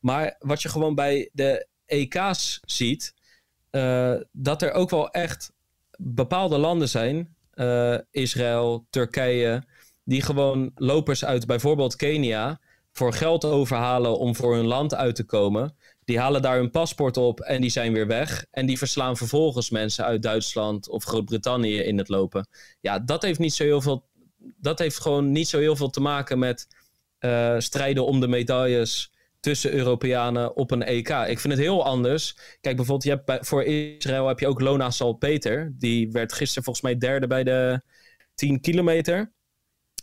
[0.00, 3.14] Maar wat je gewoon bij de EK's ziet...
[3.70, 5.52] eh, dat er ook wel echt
[5.98, 9.64] bepaalde landen zijn, eh, Israël, Turkije,
[10.04, 12.60] die gewoon lopers uit bijvoorbeeld Kenia
[12.92, 15.76] voor geld overhalen om voor hun land uit te komen.
[16.06, 18.46] Die halen daar hun paspoort op en die zijn weer weg.
[18.50, 22.48] En die verslaan vervolgens mensen uit Duitsland of Groot-Brittannië in het lopen.
[22.80, 24.08] Ja, dat heeft niet zo heel veel.
[24.56, 26.66] Dat heeft gewoon niet zo heel veel te maken met
[27.18, 31.08] eh, strijden om de medailles tussen Europeanen op een EK.
[31.08, 32.36] Ik vind het heel anders.
[32.60, 35.72] Kijk, bijvoorbeeld, je hebt voor Israël heb je ook Lona Salpeter.
[35.78, 37.80] Die werd gisteren volgens mij derde bij de
[38.34, 39.32] 10 kilometer.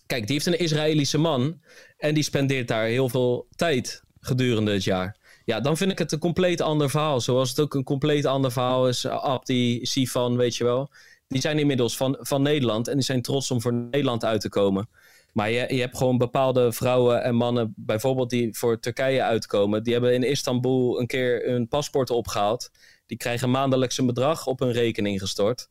[0.05, 1.61] Kijk, die heeft een Israëlische man
[1.97, 5.17] en die spendeert daar heel veel tijd gedurende het jaar.
[5.45, 7.21] Ja, dan vind ik het een compleet ander verhaal.
[7.21, 9.07] Zoals het ook een compleet ander verhaal is.
[9.07, 10.89] Abdi, Sifan, weet je wel.
[11.27, 14.49] Die zijn inmiddels van, van Nederland en die zijn trots om voor Nederland uit te
[14.49, 14.89] komen.
[15.33, 19.83] Maar je, je hebt gewoon bepaalde vrouwen en mannen, bijvoorbeeld die voor Turkije uitkomen.
[19.83, 22.71] Die hebben in Istanbul een keer hun paspoort opgehaald.
[23.05, 25.69] Die krijgen maandelijks een bedrag op hun rekening gestort.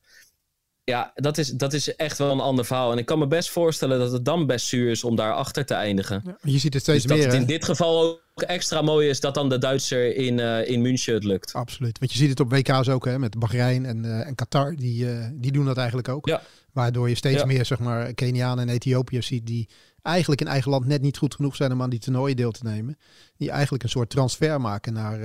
[0.84, 2.92] Ja, dat is, dat is echt wel een ander verhaal.
[2.92, 5.64] En ik kan me best voorstellen dat het dan best zuur is om daar achter
[5.66, 6.22] te eindigen.
[6.24, 7.26] Ja, je ziet het steeds dus dat meer.
[7.26, 8.02] het in dit geval
[8.34, 11.52] ook extra mooi is dat dan de Duitser in, eh, in München het lukt.
[11.54, 11.98] Absoluut.
[11.98, 14.76] Want je ziet het op WK's ook hè, met Bahrein en, eh, en Qatar.
[14.76, 16.26] Die, eh, die doen dat eigenlijk ook.
[16.26, 16.42] Ja.
[16.72, 17.46] Waardoor je steeds Ja.
[17.46, 19.68] meer zeg maar, Kenianen en Ethiopiërs ziet die
[20.02, 22.64] eigenlijk in eigen land net niet goed genoeg zijn om aan die toernooien deel te
[22.64, 22.98] nemen.
[23.36, 25.18] Die eigenlijk een soort transfer maken naar,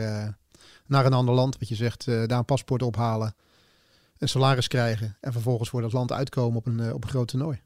[0.88, 1.58] naar een ander land.
[1.60, 3.36] Wat je zegt, daar een paspoort ophalen,
[4.20, 7.28] een salaris krijgen en vervolgens voor dat land uitkomen op een, eh, op een groot
[7.28, 7.62] toernooi.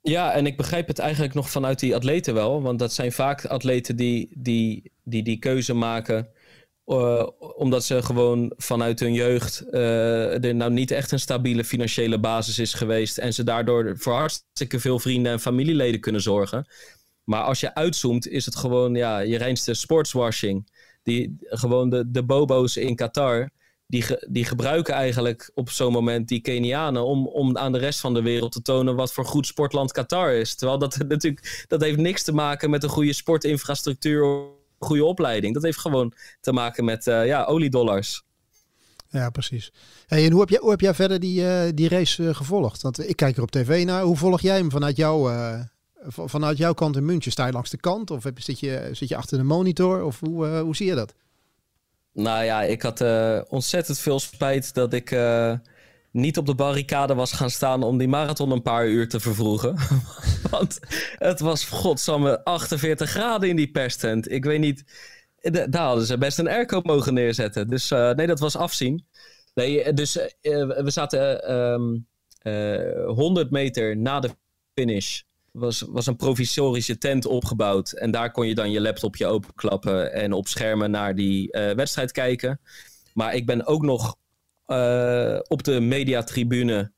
[0.00, 2.62] Ja, en ik begrijp het eigenlijk nog vanuit die atleten wel.
[2.62, 6.28] Want dat zijn vaak atleten die die, die, die keuze maken.
[6.84, 12.20] eh, omdat ze gewoon vanuit hun jeugd eh, er nou niet echt een stabiele financiële
[12.20, 13.18] basis is geweest.
[13.18, 16.66] En ze daardoor voor hartstikke veel vrienden en familieleden kunnen zorgen.
[17.24, 20.68] Maar als je uitzoomt, is het gewoon ja, je reinste sportswashing.
[21.02, 23.50] Die, gewoon de, de bobo's in Qatar.
[23.86, 28.14] Die, die gebruiken eigenlijk op zo'n moment die Kenianen om, om aan de rest van
[28.14, 30.54] de wereld te tonen wat voor goed sportland Qatar is.
[30.54, 35.54] Terwijl dat natuurlijk dat heeft niks te maken met een goede sportinfrastructuur of goede opleiding.
[35.54, 38.22] Dat heeft gewoon te maken met eh, ja, oliedollars.
[39.08, 39.72] Ja, precies.
[40.06, 42.82] Hey, en hoe heb jij, hoe heb jij verder die, eh, die race eh, gevolgd?
[42.82, 44.02] Want ik kijk er op tv naar.
[44.02, 45.32] Hoe volg jij hem vanuit, jou,
[46.06, 47.32] vanuit jouw kant in München?
[47.32, 50.04] Sta je langs de kant of heb, zit, je, zit je achter de monitor?
[50.04, 51.14] Of hoe, hoe zie je dat?
[52.14, 55.52] Nou ja, ik had eh, ontzettend veel spijt dat ik eh,
[56.10, 59.76] niet op de barricade was gaan staan om die marathon een paar uur te vervroegen.
[60.50, 60.80] Want
[61.18, 64.30] het was godsamme 48 graden in die perstent.
[64.30, 64.84] Ik weet niet,
[65.50, 67.68] daar hadden ze best een airco mogen neerzetten.
[67.68, 69.06] Dus eh, nee, dat was afzien.
[69.54, 71.96] Nee, dus we zaten eh, ehm,
[72.38, 74.30] eh, 100 meter na de
[74.74, 75.22] finish.
[75.54, 77.92] Was, was een provisorische tent opgebouwd.
[77.92, 82.12] En daar kon je dan je laptopje openklappen en op schermen naar die eh, wedstrijd
[82.12, 82.60] kijken.
[83.12, 84.16] Maar ik ben ook nog
[84.66, 86.92] eh, op de mediatribune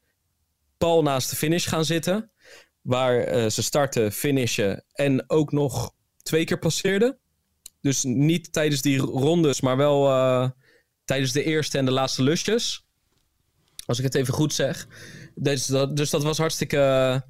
[0.78, 2.30] pal naast de finish gaan zitten.
[2.80, 5.92] Waar eh, ze starten, finishen en ook nog
[6.22, 7.18] twee keer passeerden.
[7.80, 10.04] Dus niet tijdens die rondes, maar wel
[11.04, 12.86] tijdens de eerste en de laatste lusjes.
[13.86, 14.86] Als ik het even goed zeg.
[15.34, 17.24] Dus dat, dus dat was hartstikke,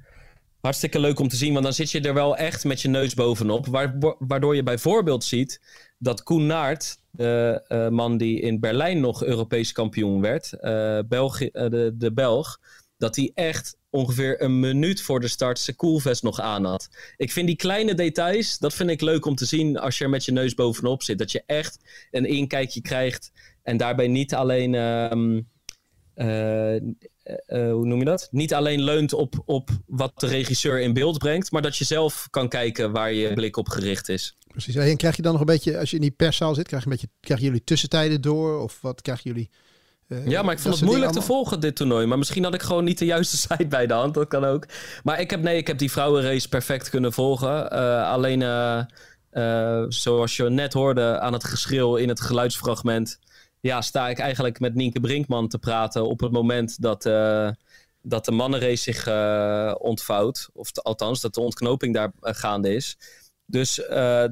[0.61, 1.51] hartstikke leuk om te zien.
[1.53, 3.65] Want dan zit je er wel echt met je neus bovenop.
[3.67, 5.61] Waar- Waardoor je bijvoorbeeld ziet
[5.97, 11.93] dat Koen Naert, de eh, man die in Berlijn nog Europees kampioen werd, eh, de,
[11.97, 12.59] de Belg,
[12.97, 16.89] dat hij echt ongeveer een minuut voor de start zijn koelvest nog aan had.
[17.17, 20.09] Ik vind die kleine details, dat vind ik leuk om te zien als je er
[20.09, 21.17] met je neus bovenop zit.
[21.17, 21.79] Dat je echt
[22.11, 23.31] een inkijkje krijgt
[23.63, 24.75] en daarbij niet alleen...
[24.75, 25.41] ehm,
[27.27, 28.27] eh, eh, hoe noem je dat?
[28.31, 32.27] Niet alleen leunt op, op wat de regisseur in beeld brengt, maar dat je zelf
[32.29, 34.37] kan kijken waar je blik op gericht is.
[34.47, 34.75] Precies.
[34.75, 36.89] En krijg je dan nog een beetje, als je in die perszaal zit, krijg je
[36.89, 38.61] een beetje, krijgen jullie tussentijden door?
[38.61, 39.49] Of wat krijgen jullie?
[40.07, 42.05] eh, Ja, maar ik vond het moeilijk te volgen, dit toernooi.
[42.05, 44.13] Maar misschien had ik gewoon niet de juiste site bij de hand.
[44.13, 44.65] Dat kan ook.
[45.03, 47.69] Maar ik heb, nee, ik heb die vrouwenrace perfect kunnen volgen.
[48.05, 48.41] Alleen,
[49.89, 53.19] zoals je net hoorde aan het geschreeuw in het geluidsfragment...
[53.61, 57.49] Ja, sta ik eigenlijk met Nienke Brinkman te praten op het moment dat, eh,
[58.01, 60.49] dat de mannenrace zich eh, ontvouwt.
[60.53, 62.97] Of althans, dat de ontknoping daar eh, gaande is.
[63.45, 63.75] Dus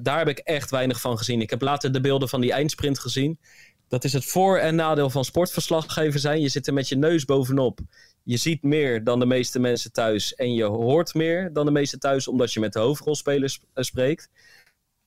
[0.01, 1.41] daar heb ik echt weinig van gezien.
[1.41, 3.39] Ik heb later de beelden van die eindsprint gezien.
[3.87, 6.41] Dat is het voor- en nadeel van sportverslaggever zijn.
[6.41, 7.79] Je zit er met je neus bovenop.
[8.23, 10.35] Je ziet meer dan de meeste mensen thuis.
[10.35, 14.29] En je hoort meer dan de meeste thuis, omdat je met de hoofdrolspelers spreekt.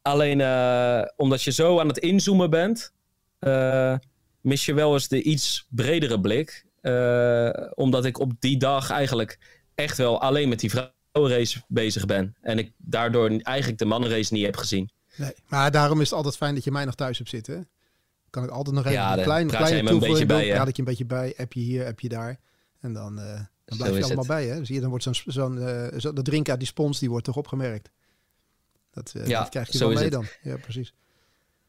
[0.02, 0.40] Alleen
[1.16, 2.92] omdat je zo aan het inzoomen bent,
[4.40, 6.66] mis je wel eens de iets bredere blik.
[6.80, 9.38] Eh, omdat ik op die dag eigenlijk
[9.74, 12.36] echt wel alleen met die vrouwenrace bezig ben.
[12.40, 14.90] En ik daardoor eigenlijk de mannenrace niet heb gezien.
[15.16, 17.68] Nee, maar daarom is het altijd fijn dat je mij nog thuis hebt zitten.
[18.30, 20.36] Kan ik altijd nog even Ja, een dan kleine een toevoeging beetje doen.
[20.36, 20.54] bij, hè?
[20.54, 21.32] Praat ik je een beetje bij.
[21.36, 22.38] Heb je hier, heb je daar.
[22.80, 24.26] En dan, eh, dan blijf je allemaal het.
[24.26, 24.46] bij.
[24.46, 24.64] Hè?
[24.64, 27.24] Zie je, dan wordt zo'n, zo'n eh, zo, dat drinken uit die spons, die wordt
[27.24, 27.90] toch opgemerkt.
[28.90, 30.12] Dat, eh, Ja, dat krijg je zo wel mee het.
[30.12, 30.26] dan.
[30.42, 30.94] Ja, precies.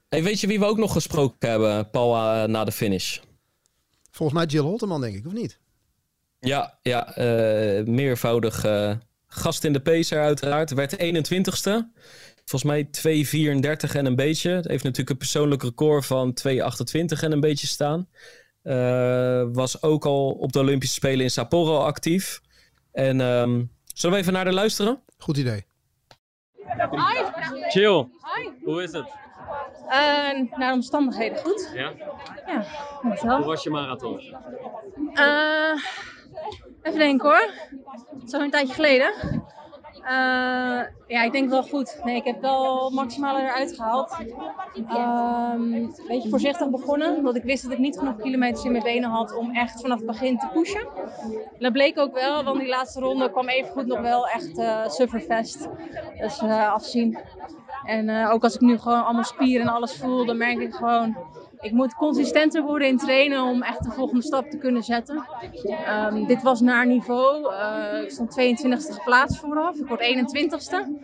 [0.09, 3.19] Hey, weet je wie we ook nog gesproken hebben, Paul, eh, na de finish?
[4.11, 5.59] Volgens mij Jill Holterman, denk ik, of niet?
[6.39, 8.91] Ja, ja eh, meervoudig eh,
[9.27, 10.71] gast in de pacer uiteraard.
[10.71, 11.91] Werd 21ste.
[12.45, 14.51] Volgens mij 2,34 en een beetje.
[14.51, 18.07] Het heeft natuurlijk een persoonlijk record van 2,28 en een beetje staan.
[18.61, 22.41] Eh, was ook al op de Olympische Spelen in Sapporo actief.
[22.91, 25.01] En ehm, zullen we even naar de luisteren?
[25.17, 25.65] Goed idee.
[27.67, 28.07] Chill.
[28.63, 29.09] Hoe is het?
[29.89, 31.71] Eh, naar omstandigheden goed.
[31.73, 31.91] Ja?
[32.45, 32.63] Ja,
[33.01, 33.43] dat Hoe wel.
[33.43, 34.19] was je marathon?
[35.13, 35.83] Eh,
[36.81, 37.49] even denken hoor.
[38.25, 39.13] Zo een tijdje geleden.
[40.03, 41.99] Eh, ja, ik denk wel goed.
[42.03, 44.17] Nee, ik heb wel het maximale eruit gehaald.
[44.87, 48.83] Ehm, een beetje voorzichtig begonnen, omdat ik wist dat ik niet genoeg kilometers in mijn
[48.83, 50.87] benen had om echt vanaf het begin te pushen.
[51.59, 55.67] Dat bleek ook wel, want die laatste ronde kwam evengoed nog wel echt eh sufferfest.
[56.19, 57.17] Dus afzien.
[57.89, 60.73] En eh, ook als ik nu gewoon allemaal spieren en alles voel, dan merk ik
[60.73, 61.17] gewoon,
[61.61, 65.25] ik moet consistenter worden in trainen om echt de volgende stap te kunnen zetten.
[65.63, 67.53] Ehm, dit was naar niveau.
[67.53, 69.75] Eh, ik stond 22e geplaatst vooraf.
[69.75, 70.97] Ik word 21ste.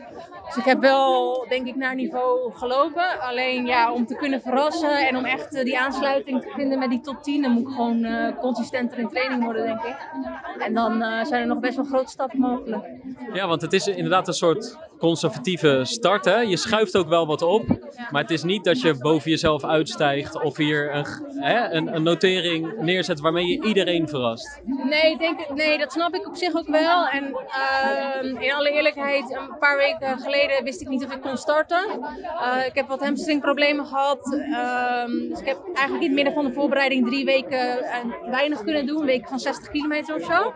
[0.45, 3.19] Dus ik heb wel, denk ik, naar niveau gelopen.
[3.19, 6.89] Alleen ja, om te kunnen verrassen en om echt eh, die aansluiting te vinden met
[6.89, 9.97] die top 10, dan moet ik gewoon eh, consistenter in training worden, denk ik.
[10.59, 12.85] En dan zijn er nog best wel grote stappen mogelijk.
[13.33, 16.25] Ja, want het is inderdaad een soort conservatieve start.
[16.25, 16.39] Hè?
[16.39, 17.67] Je schuift ook wel wat op.
[18.11, 21.05] Maar het is niet dat je boven jezelf uitstijgt of hier een,
[21.43, 24.61] hè, een, een notering neerzet waarmee je iedereen verrast.
[24.65, 27.07] Nee, denk, nee, dat snap ik op zich ook wel.
[27.07, 31.37] En ehm, in alle eerlijkheid, een paar weken geleden wist ik niet of ik kon
[31.37, 31.85] starten.
[32.41, 34.33] Eh, ik heb wat hamstringproblemen gehad.
[34.33, 38.63] Ehm, dus ik heb eigenlijk in het midden van de voorbereiding drie weken eh, weinig
[38.63, 38.99] kunnen doen.
[38.99, 40.53] Een week van 60 kilometer of zo.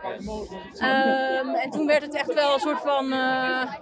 [0.77, 3.73] Ehm, en toen werd het echt wel een soort van eh,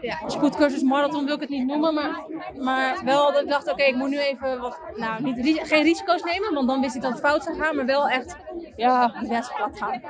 [0.00, 1.94] ja, spoedcursus marathon wil ik het niet noemen.
[1.94, 2.24] Maar,
[2.54, 6.22] maar wel dat ik dacht, oké, ik moet nu even wat, nou, ri- geen risico's
[6.22, 6.54] nemen.
[6.54, 7.76] Want dan wist ik dat het fout zou gaan.
[7.76, 8.36] Maar wel echt,
[8.76, 10.00] ja, best plat gaan.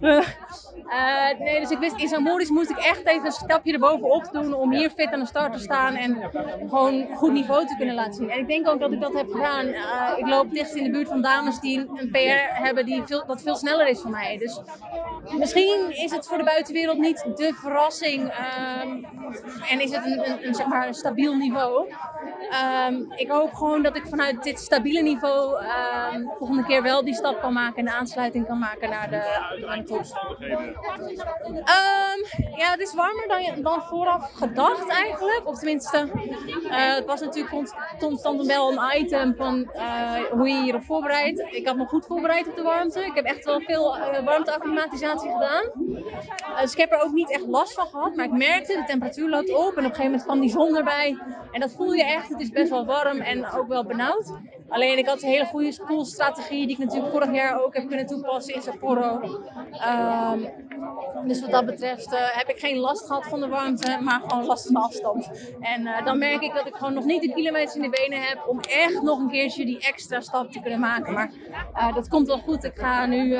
[0.88, 4.28] Eh, nee, dus ik wist, in zo'n modus moest ik echt even een stapje erbovenop
[4.32, 6.30] doen om hier fit aan de start te staan en
[6.68, 8.30] gewoon goed niveau te kunnen laten zien.
[8.30, 9.66] En ik denk ook dat ik dat heb gedaan.
[9.66, 13.24] Eh, ik loop dicht in de buurt van dames die een, PR hebben die veel,
[13.26, 14.38] dat veel sneller is van mij.
[14.38, 14.60] Dus
[15.38, 19.04] misschien is het voor de buitenwereld niet de verrassing ehm,
[19.70, 21.92] en is het een, een, een, zeg maar, een stabiel niveau.
[22.50, 27.14] Ehm, ik hoop gewoon dat ik vanuit dit stabiele niveau ehm volgende keer wel die
[27.14, 29.22] stap kan maken en de aansluiting kan maken naar de,
[29.66, 30.00] naar de.
[31.64, 32.20] Ehm,
[32.56, 35.42] ja, het is warmer dan, dan vooraf gedacht eigenlijk.
[35.44, 35.98] Of tenminste,
[36.70, 41.46] eh, het was natuurlijk const- constant wel een item van eh, hoe je je voorbereidt.
[41.50, 43.04] Ik had me goed voorbereid op de warmte.
[43.04, 45.70] Ik heb echt wel veel eh, warmteacclimatisatie gedaan.
[46.60, 48.14] Dus ik heb er ook niet echt last van gehad.
[48.14, 49.56] Maar ik merkte, de temperatuur loopt op.
[49.58, 51.18] En op een gegeven moment kwam die zon erbij.
[51.52, 52.28] En dat voel je echt.
[52.28, 54.32] Het is best wel warm en ook wel benauwd.
[54.68, 58.06] Alleen ik had een hele goede spoelstrategie die ik natuurlijk vorig jaar ook heb kunnen
[58.06, 59.20] toepassen in Sapporo.
[59.70, 60.40] Ehm,
[61.26, 64.44] dus wat dat betreft eh, heb ik geen last gehad van de warmte, maar gewoon
[64.44, 65.30] last van de afstand.
[65.60, 68.22] En eh, dan merk ik dat ik gewoon nog niet de kilometers in de benen
[68.22, 71.12] heb om echt nog een keertje die extra stap te kunnen maken.
[71.12, 71.32] Maar
[71.74, 72.64] eh, dat komt wel goed.
[72.64, 73.36] Ik ga nu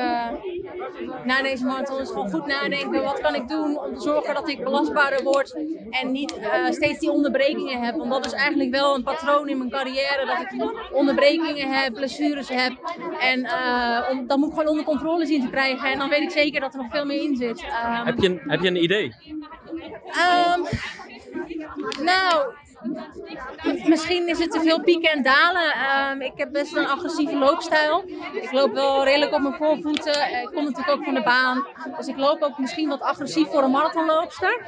[1.25, 3.03] na deze marathon eens gewoon goed nadenken.
[3.03, 5.57] Wat kan ik doen om te zorgen dat ik belastbaarder word
[5.91, 7.97] en niet eh, steeds die onderbrekingen heb.
[7.97, 10.27] Want dat is eigenlijk wel een patroon in mijn carrière.
[10.27, 12.73] Dat ik onderbrekingen heb, blessures heb.
[13.21, 15.91] En eh, om, dan moet ik gewoon onder controle zien te krijgen.
[15.91, 17.65] En dan weet ik zeker dat er nog veel meer in zit.
[18.05, 19.15] Heb je een, heb je een idee?
[20.07, 20.61] Ehm,
[22.05, 22.55] nou,
[23.87, 25.73] misschien is het te veel pieken en dalen.
[25.73, 28.05] Ehm, ik heb best een agressieve loopstijl.
[28.33, 30.15] Ik loop wel redelijk op mijn voorvoeten.
[30.15, 31.67] Eh, Ik kom natuurlijk ook van de baan.
[31.97, 34.61] Dus ik loop ook misschien wat agressief voor een marathonloopster.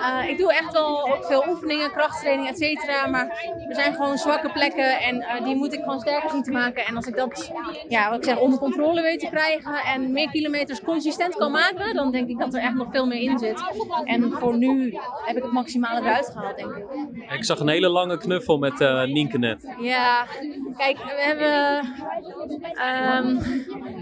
[0.00, 3.06] Eh, ik doe echt wel ook veel oefeningen, krachttraining, et cetera.
[3.06, 3.26] Maar
[3.68, 6.86] er zijn gewoon zwakke plekken en eh, die moet ik gewoon sterker zien te maken.
[6.86, 7.52] En als ik dat,
[7.88, 11.94] ja, wat ik zeg, onder controle weet te krijgen en meer kilometers consistent kan maken,
[11.94, 13.62] dan denk ik dat er echt nog veel meer in zit.
[14.04, 16.84] En voor nu heb ik het maximale eruit gehaald, denk ik.
[17.30, 19.74] Ik zag een hele lange knuffel met Nienke net.
[19.80, 20.26] Ja,
[20.76, 21.80] kijk, we hebben
[22.74, 23.36] ehm,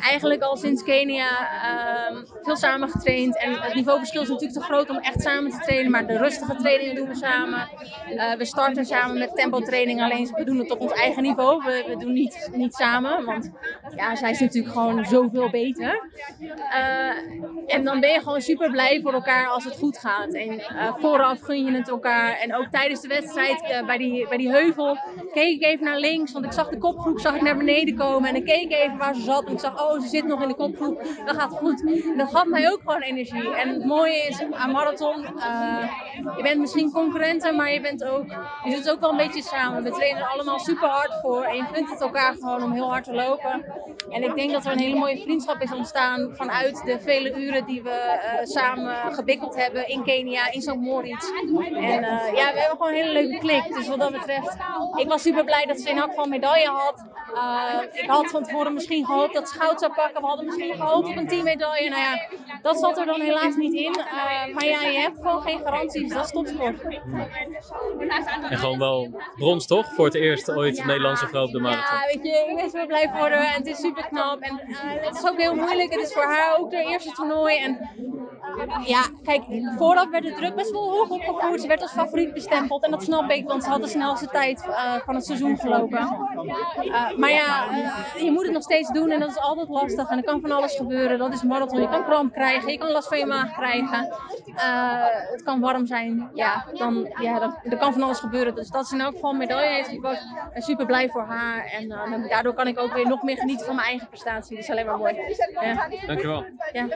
[0.00, 1.28] eigenlijk al sinds Kenia
[1.62, 3.38] ehm, veel samen getraind.
[3.38, 5.90] En het niveauverschil is natuurlijk te groot om echt samen te trainen.
[5.90, 7.68] Maar de rustige trainingen doen we samen.
[8.16, 10.02] Eh, we starten samen met tempo training.
[10.02, 11.64] Alleen we doen het op ons eigen niveau.
[11.64, 13.24] We, we doen niet, niet samen.
[13.24, 13.50] Want
[13.96, 16.10] ja, zij is natuurlijk gewoon zoveel beter.
[16.70, 20.34] Eh, en dan ben je gewoon super blij voor elkaar als het goed gaat.
[20.34, 20.62] En
[20.98, 22.38] vooraf gun je het elkaar.
[22.38, 24.98] En ook tijdens de wedstrijd eh, bij, die, bij die heuvel
[25.32, 26.32] keek ik even naar links.
[26.32, 28.28] Want ik zag de kopgroep zag ik naar beneden komen.
[28.28, 29.44] En ik keek even waar ze zat.
[29.44, 31.02] En ik zag, oh, ze zit nog in de kopgroep.
[31.24, 31.84] Dat gaat goed.
[31.84, 33.54] En dat gaf mij ook gewoon energie.
[33.54, 35.90] En het mooie is aan marathon, eh,
[36.36, 38.26] je bent misschien concurrenten, maar je bent ook,
[38.64, 39.82] je het ook wel een beetje samen.
[39.82, 41.42] We trainen allemaal super hard voor.
[41.42, 43.64] En je gunt het elkaar gewoon om heel hard te lopen.
[44.10, 47.66] En ik denk dat er een hele mooie vriendschap is ontstaan vanuit de vele uren
[47.66, 50.74] die we eh, samen gebikkeld hebben in Kenia, in St.
[50.74, 51.30] Moritz.
[51.30, 52.02] En
[52.34, 53.74] ja, we hebben gewoon hele leuke klik.
[53.74, 54.56] Dus wat dat betreft,
[54.96, 57.08] ik was super blij dat ze in elk geval een medaille had.
[57.34, 60.20] Uh, ik had van tevoren misschien gehoopt dat ze goud zou pakken.
[60.20, 61.90] We hadden misschien gehoopt op een teammedaille.
[61.90, 62.28] Nou ja,
[62.62, 63.98] dat zat er dan helaas niet in.
[63.98, 66.12] Uh, maar ja, je hebt gewoon geen garanties.
[66.12, 66.82] Dat is topsport.
[68.48, 69.94] En gewoon wel brons toch?
[69.94, 71.98] Voor het eerst ooit Nederlandse vrouw op de marathon.
[71.98, 73.46] Ja, weet je, ik ben blij voor haar.
[73.46, 74.40] En het is super knap.
[74.40, 75.92] En uh, het is ook heel moeilijk.
[75.92, 77.56] Het is voor haar ook haar eerste toernooi.
[77.56, 77.78] En
[78.84, 79.42] ja, kijk,
[79.76, 81.60] vooraf werd de druk best wel hoog opgevoerd.
[81.60, 82.84] Ze werd als favoriet bestempeld.
[82.84, 85.98] En dat snap ik, want ze had de snelste tijd uh, van het seizoen gelopen.
[86.84, 90.08] Uh, maar ja, uh, je moet het nog steeds doen en dat is altijd lastig.
[90.08, 91.18] En er kan van alles gebeuren.
[91.18, 91.80] Dat is marathon.
[91.80, 94.08] Je kan kramp krijgen, je kan last van je maag krijgen.
[95.30, 96.30] het kan warm zijn.
[96.34, 98.54] Ja, dan, ja dan, er kan van alles gebeuren.
[98.54, 100.26] Dus dat ze in elk geval een medaille heeft gepakt.
[100.52, 101.64] En super blij voor haar.
[101.64, 101.88] En
[102.28, 104.54] daardoor kan ik ook weer nog meer genieten van mijn eigen prestatie.
[104.54, 105.14] Dat is alleen maar mooi.
[105.60, 105.88] Ja.
[106.06, 106.44] Dankjewel.
[106.72, 106.86] Ja.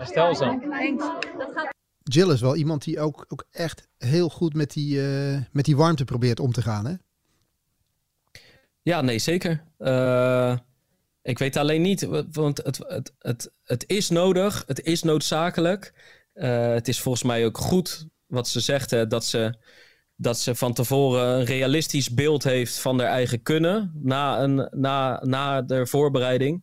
[0.00, 0.58] Stel zo.
[0.70, 1.04] Thanks.
[1.38, 1.72] Dat gaat...
[2.02, 5.76] Jill is wel iemand die ook, ook echt heel goed met die, uh, met die
[5.76, 6.94] warmte probeert om te gaan, hè?
[8.82, 9.64] Ja, nee, zeker.
[9.78, 10.56] Uh,
[11.22, 15.92] ik weet alleen niet, want het, het, het, het is nodig, het is noodzakelijk.
[16.34, 19.54] Uh, het is volgens mij ook goed wat ze zegt, hè, dat, ze,
[20.16, 25.20] dat ze van tevoren een realistisch beeld heeft van haar eigen kunnen na, een, na,
[25.24, 26.62] na de voorbereiding.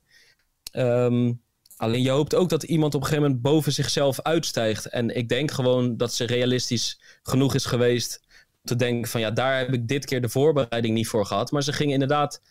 [0.72, 1.42] Um,
[1.80, 4.86] Alleen je hoopt ook dat iemand op een gegeven moment boven zichzelf uitstijgt.
[4.86, 9.32] En ik denk gewoon dat ze realistisch genoeg is geweest om te denken van ja,
[9.32, 11.52] daar heb ik dit keer de voorbereiding niet voor gehad.
[11.52, 12.42] Maar ze ging inderdaad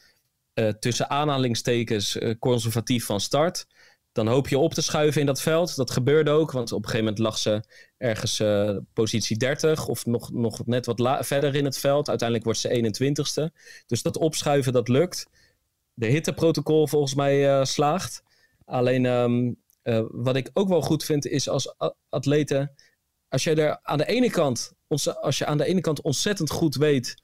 [0.55, 3.67] uh, tussen aanhalingstekens uh, conservatief van start.
[4.13, 5.77] Dan hoop je op te schuiven in dat veld.
[5.77, 7.65] Dat gebeurde ook, want op een gegeven moment lag ze
[7.99, 12.09] ergens uh, positie 30 of nog, nog net wat verder in het veld.
[12.09, 13.55] Uiteindelijk wordt ze 21ste.
[13.87, 15.27] Dus dat opschuiven, dat lukt.
[15.95, 18.27] De hitteprotocol volgens mij slaagt.
[18.69, 21.75] Alleen um, uh, wat ik ook wel goed vind is als
[22.09, 22.75] atleten,
[23.29, 24.73] als je er aan de ene kant,
[25.21, 27.23] als je aan de ene kant ontzettend goed weet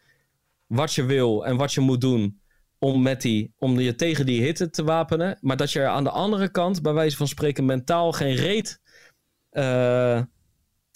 [0.67, 2.41] wat je wil en wat je moet doen
[2.79, 6.05] om, met die, om je tegen die hitte te wapenen, maar dat je er aan
[6.05, 8.81] de andere kant, bij wijze van spreken, mentaal geen reet
[9.53, 10.23] uh,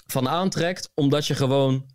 [0.07, 1.87] van aantrekt, omdat je gewoon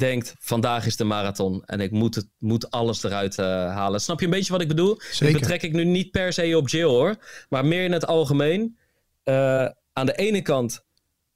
[0.00, 4.00] denkt, vandaag is de marathon en ik moet, het, moet alles eruit uh, halen.
[4.00, 5.00] Snap je een beetje wat ik bedoel?
[5.00, 5.32] Zeker.
[5.32, 7.16] Dat betrek ik nu niet per se op Jill hoor,
[7.48, 8.78] maar meer in het algemeen.
[9.24, 10.84] Uh, aan de ene kant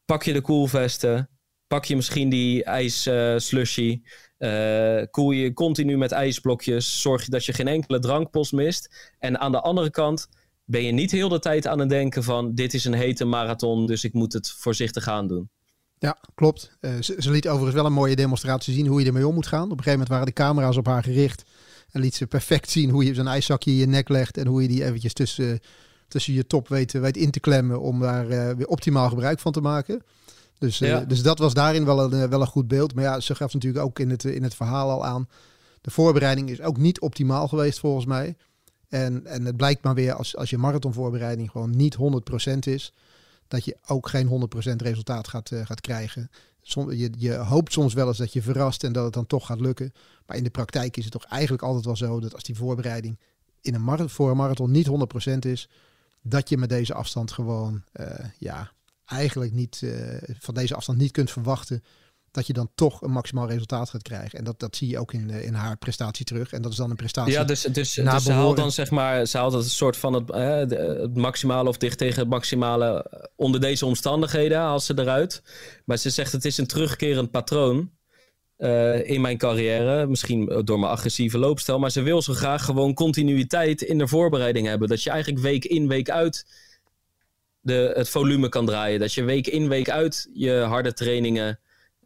[0.05, 1.29] pak je de koelvesten,
[1.67, 4.03] pak je misschien die ijs uh, slushy,
[5.11, 9.13] koel je continu met ijsblokjes, zorg je dat je geen enkele drankpost mist.
[9.19, 10.29] En aan de andere kant
[10.65, 13.87] ben je niet heel de tijd aan het denken van dit is een hete marathon,
[13.87, 15.51] dus ik moet het voorzichtig aan doen.
[16.05, 16.71] Ja, klopt.
[16.81, 19.47] Uh, ze, ze, liet overigens wel een mooie demonstratie zien hoe je ermee om moet
[19.47, 19.65] gaan.
[19.65, 21.43] Op een gegeven moment waren de camera's op haar gericht.
[21.91, 24.37] En liet ze perfect zien hoe je zo'n ijszakje in je nek legt.
[24.37, 25.61] En hoe je die eventjes tussen,
[26.09, 29.53] tussen je top weet, weet in te klemmen om daar uh, weer optimaal gebruik van
[29.53, 30.03] te maken.
[30.59, 31.01] Dus, uh, ja.
[31.01, 32.95] dus dat was daarin wel een, wel een goed beeld.
[32.95, 35.29] Maar ja, ze gaf natuurlijk ook in het, in het verhaal al aan.
[35.81, 38.37] De voorbereiding is ook niet optimaal geweest volgens mij.
[38.89, 42.93] En, en het blijkt maar weer als, als je marathonvoorbereiding gewoon niet 100% is
[43.49, 46.31] dat je ook geen 100% resultaat gaat, uh, gaat krijgen.
[46.61, 49.61] Je, je hoopt soms wel eens dat je verrast en dat het dan toch gaat
[49.61, 49.93] lukken.
[50.27, 53.19] Maar in de praktijk is het toch eigenlijk altijd wel zo dat als die voorbereiding
[53.61, 54.89] in een voor een marathon niet
[55.27, 55.69] 100% is,
[56.23, 58.07] dat je met deze afstand gewoon uh,
[58.39, 58.73] ja,
[59.05, 61.83] eigenlijk niet uh, van deze afstand niet kunt verwachten
[62.35, 64.39] dat je dan toch een maximaal resultaat gaat krijgen.
[64.39, 66.53] En dat, dat zie je ook in, in haar prestatie terug.
[66.53, 67.33] En dat is dan een prestatie.
[67.33, 70.31] Ja, dus, dus, dus ze haalt dan zeg maar, ze haalt het soort van het,
[70.31, 70.57] eh,
[71.01, 75.43] het maximale of dicht tegen het maximale onder deze omstandigheden haalt ze eruit.
[75.85, 77.91] Maar ze zegt het is een terugkerend patroon.
[78.59, 82.95] Uh, in mijn carrière, misschien door mijn agressieve loopstijl, maar ze wil zo graag gewoon
[82.95, 84.89] continuïteit in de voorbereiding hebben.
[84.89, 86.47] Dat je eigenlijk week in, week uit
[87.61, 89.01] de, het volume kan draaien.
[89.01, 91.59] Dat je week in, week uit je harde trainingen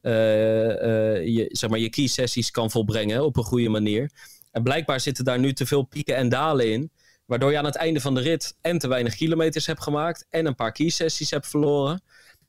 [0.03, 4.11] je, zeg maar, je key sessies kan volbrengen op een goede manier.
[4.51, 6.91] En blijkbaar zitten daar nu te veel pieken en dalen in.
[7.25, 10.27] Waardoor je aan het einde van de rit en te weinig kilometers hebt gemaakt.
[10.31, 12.03] En een paar key sessies hebt verloren.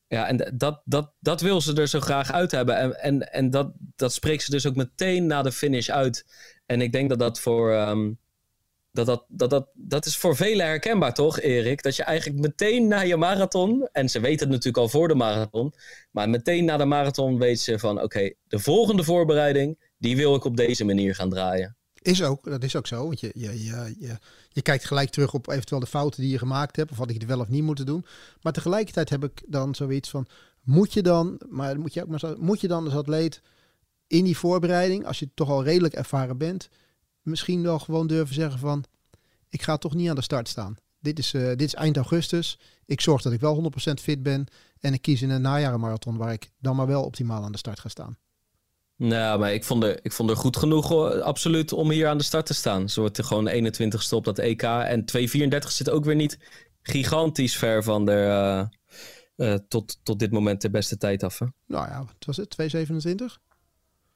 [0.07, 2.77] Ja, en dat, dat, dat wil ze er zo graag uit hebben.
[2.77, 6.25] En, en, en dat, dat spreekt ze dus ook meteen na de finish uit.
[6.65, 7.73] En ik denk dat dat voor.
[7.73, 8.19] Um,
[9.05, 11.83] dat, dat, dat, dat, is voor velen herkenbaar, toch, Erik?
[11.83, 15.15] Dat je eigenlijk meteen na je marathon, en ze weten het natuurlijk al voor de
[15.15, 15.73] marathon,
[16.11, 20.43] maar meteen na de marathon weet ze van: oké, de volgende voorbereiding, die wil ik
[20.43, 21.77] op deze manier gaan draaien.
[22.01, 23.03] Is ook, dat is ook zo.
[23.03, 24.17] Want je, je, je,
[24.49, 27.15] je, kijkt gelijk terug op eventueel de fouten die je gemaakt hebt, of wat ik
[27.19, 28.05] het wel of niet moeten doen.
[28.41, 30.27] Maar tegelijkertijd heb ik dan zoiets van:
[30.63, 33.41] moet je dan, maar moet je ook maar moet je dan als atleet
[34.07, 36.69] in die voorbereiding, als je toch al redelijk ervaren bent,
[37.22, 38.84] misschien wel gewoon durven zeggen van...
[39.49, 40.76] ik ga toch niet aan de start staan.
[40.99, 42.59] dit is, eh, dit is eind augustus.
[42.86, 44.47] Ik zorg dat ik wel 100% fit ben.
[44.80, 47.80] En ik kies in een najarenmarathon waar ik dan maar wel optimaal aan de start
[47.80, 48.17] ga staan.
[48.95, 52.17] Nou, maar ik vond, er, ik vond er goed genoeg, hoor, absoluut, om hier aan
[52.17, 52.89] de start te staan.
[52.89, 54.61] Ze wordt er gewoon 21ste op dat EK.
[54.61, 56.39] En 234 zit ook weer niet
[56.82, 61.39] gigantisch ver van de, eh, eh, tot, tot dit moment de beste tijd af.
[61.39, 61.45] Hè?
[61.67, 62.49] Nou ja, wat was het?
[62.49, 63.39] 227?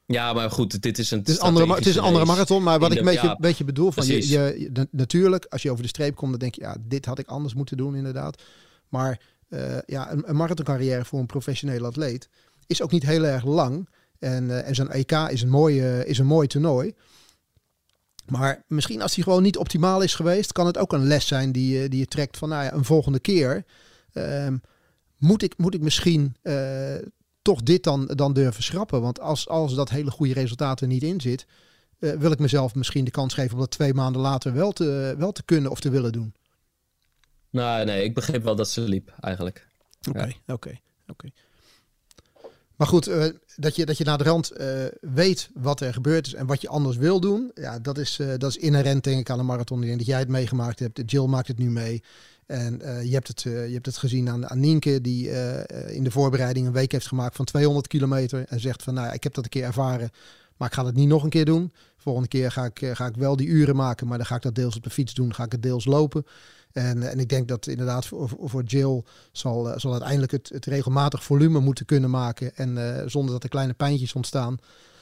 [0.06, 1.18] Ja, maar goed, dit is een.
[1.18, 3.64] Het is, andere, het is een andere marathon, maar wat ik een beetje, ja, beetje
[3.64, 6.54] bedoel, van je, je, je- na- natuurlijk, als je over de streep komt, dan denk
[6.54, 8.42] je, ja, dit had ik anders moeten doen, inderdaad.
[8.88, 12.28] Maar eh, ja, een, een marathoncarrière voor een professionele atleet
[12.66, 13.88] is ook niet heel erg lang.
[14.18, 16.94] En, eh, en zo'n EK is een, mooi, eh, is een mooi toernooi.
[18.26, 21.52] Maar misschien als die gewoon niet optimaal is geweest, kan het ook een les zijn
[21.52, 23.64] die, je- die je trekt van, nou ja, een volgende keer
[24.12, 24.56] ehm,
[25.18, 26.94] moet, ik, moet ik misschien eh,
[27.44, 29.00] toch dit dan, dan durven schrappen.
[29.00, 31.46] Want als, als dat hele goede resultaat er niet in zit,
[31.98, 35.14] eh, wil ik mezelf misschien de kans geven om dat twee maanden later wel te,
[35.18, 36.34] wel te kunnen of te willen doen.
[37.50, 39.66] Nou, nee, ik begreep wel dat ze liep, eigenlijk.
[40.08, 41.28] Oké, oké, oké.
[42.76, 43.26] Maar goed, eh,
[43.56, 46.60] dat, je, dat je naar de rand eh, weet wat er gebeurd is en wat
[46.60, 47.50] je anders wil doen.
[47.54, 49.80] Ja, dat is, dat is inherent denk ik aan een marathon.
[49.80, 51.10] Ik denk dat jij het meegemaakt hebt.
[51.10, 52.02] Jill maakt het nu mee.
[52.46, 55.94] En eh, je, hebt het, eh, je hebt het gezien aan, aan Nienke, die eh,
[55.96, 58.44] in de voorbereiding een week heeft gemaakt van 200 kilometer.
[58.48, 60.10] En zegt van, nou, ik heb dat een keer ervaren,
[60.56, 61.72] maar ik ga het niet nog een keer doen.
[61.96, 64.54] Volgende keer ga ik, ga ik wel die uren maken, maar dan ga ik dat
[64.54, 66.24] deels op de fiets doen, ga ik het deels lopen.
[66.72, 71.24] En, en ik denk dat inderdaad voor, voor- Jill zal, zal uiteindelijk het, het regelmatig
[71.24, 72.56] volume moeten kunnen maken.
[72.56, 74.56] En zonder dat er kleine pijntjes ontstaan,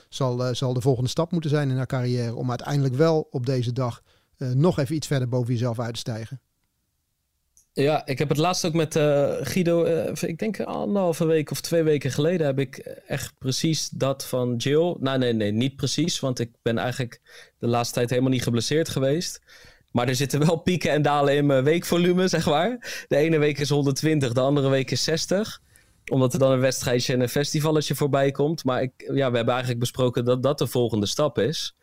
[0.09, 2.35] zal, zal de volgende stap moeten zijn in haar carrière.
[2.35, 4.03] Om uiteindelijk wel op deze dag
[4.37, 6.41] nog even iets verder boven jezelf uit te stijgen.
[7.75, 11.61] Ja, ik heb het laatst ook met eh, Guido, eh, ik denk anderhalve week of
[11.61, 14.97] twee weken geleden, heb ik echt precies dat van Jill.
[14.99, 17.21] Nou, nee, nee, niet precies, want ik ben eigenlijk
[17.59, 19.41] de laatste tijd helemaal niet geblesseerd geweest.
[19.93, 23.05] Maar er zitten wel pieken en dalen in mijn weekvolume, zeg maar.
[23.09, 25.61] De ene week is 120, de andere week is 60
[26.11, 28.65] omdat er dan een wedstrijdje en een festivalletje voorbij komt.
[28.65, 31.77] Maar ik, ja, we hebben eigenlijk besproken dat dat de volgende stap is.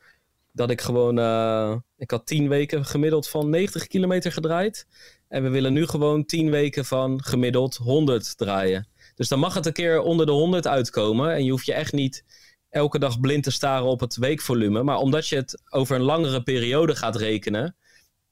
[0.52, 1.20] Dat ik gewoon...
[1.20, 4.88] eh, ik had 10 weken gemiddeld van 90 kilometer gedraaid.
[5.30, 8.88] En we willen nu gewoon 10 weken van gemiddeld 100 draaien.
[9.16, 11.34] Dus dan mag het een keer onder de 100 uitkomen.
[11.34, 12.24] En je hoeft je echt niet
[12.70, 14.84] elke dag blind te staren op het weekvolume.
[14.84, 17.76] Maar omdat je het over een langere periode gaat rekenen...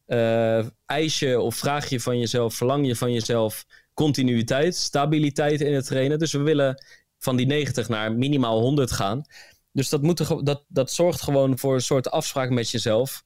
[0.06, 5.74] eh, eis je of vraag je van jezelf, verlang je van jezelf continuïteit, stabiliteit in
[5.74, 6.20] het trainen.
[6.20, 6.84] Dus we willen
[7.18, 9.26] van die 90 naar minimaal 100 gaan.
[9.72, 13.24] Dus dat, moet dat, dat zorgt gewoon voor een soort afspraak met jezelf.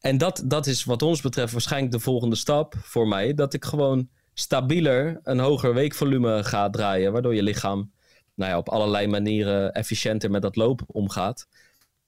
[0.00, 3.34] En dat, dat is wat ons betreft waarschijnlijk de volgende stap voor mij.
[3.34, 7.12] Dat ik gewoon stabieler een hoger weekvolume ga draaien.
[7.12, 7.92] Waardoor je lichaam
[8.34, 11.46] nou ja, op allerlei manieren efficiënter met dat lopen omgaat.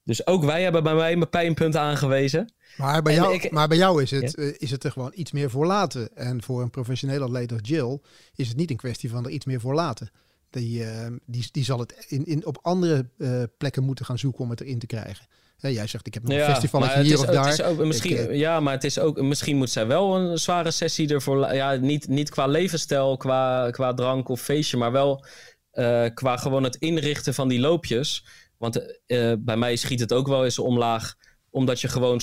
[0.03, 2.53] Dus ook wij hebben bij mij mijn pijnpunt aangewezen.
[2.77, 5.11] Maar bij En jou, ik- maar bij jou is, het, eh, is het er gewoon
[5.15, 6.15] iets meer voor laten.
[6.15, 7.99] En voor een professionele atleet als Jill
[8.35, 10.11] is het niet een kwestie van er iets meer voor laten.
[10.49, 14.43] Die, eh, die, die zal het in, in, op andere eh, plekken moeten gaan zoeken
[14.43, 15.27] om het erin te krijgen.
[15.63, 17.65] Hè, jij zegt, ik heb nog een het hier of ook- daar.
[17.65, 20.71] ook, misschien, Ik, eh, ja, maar het is ook, misschien moet zij wel een zware
[20.71, 21.53] sessie ervoor.
[21.53, 25.25] Ja, niet, niet qua levensstijl, qua, qua drank of feestje, maar wel
[25.71, 28.25] eh, qua gewoon het inrichten van die loopjes.
[28.57, 31.15] Want eh, bij mij schiet het ook wel eens omlaag,
[31.49, 32.21] omdat je gewoon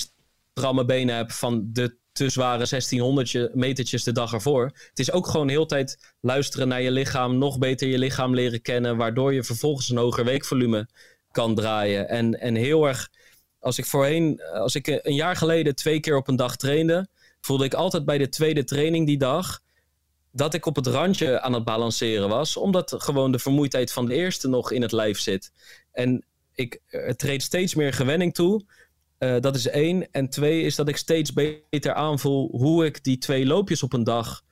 [0.54, 4.64] stramme benen hebt van de te zware 1600 metertjes de dag ervoor.
[4.64, 8.62] Het is ook gewoon heel tijd luisteren naar je lichaam, nog beter je lichaam leren
[8.62, 10.88] kennen, waardoor je vervolgens een hoger weekvolume
[11.30, 12.08] kan draaien.
[12.08, 13.08] En, en heel erg
[13.60, 17.08] als ik voorheen, als ik een jaar geleden twee keer op een dag trainde,
[17.40, 19.60] voelde ik altijd bij de tweede training die dag
[20.32, 24.14] dat ik op het randje aan het balanceren was, omdat gewoon de vermoeidheid van de
[24.14, 25.52] eerste nog in het lijf zit.
[25.92, 26.80] En ik
[27.16, 28.64] treed steeds meer gewenning toe.
[29.18, 30.10] Eh, dat is één.
[30.10, 34.04] En twee is dat ik steeds beter aanvoel hoe ik die twee loopjes op een
[34.04, 34.42] dag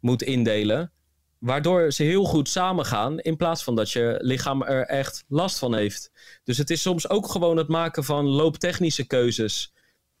[0.00, 0.92] moet indelen.
[1.38, 5.74] Waardoor ze heel goed samengaan, in plaats van dat je lichaam er echt last van
[5.74, 6.10] heeft.
[6.44, 9.72] Dus het is soms ook gewoon het maken van looptechnische keuzes.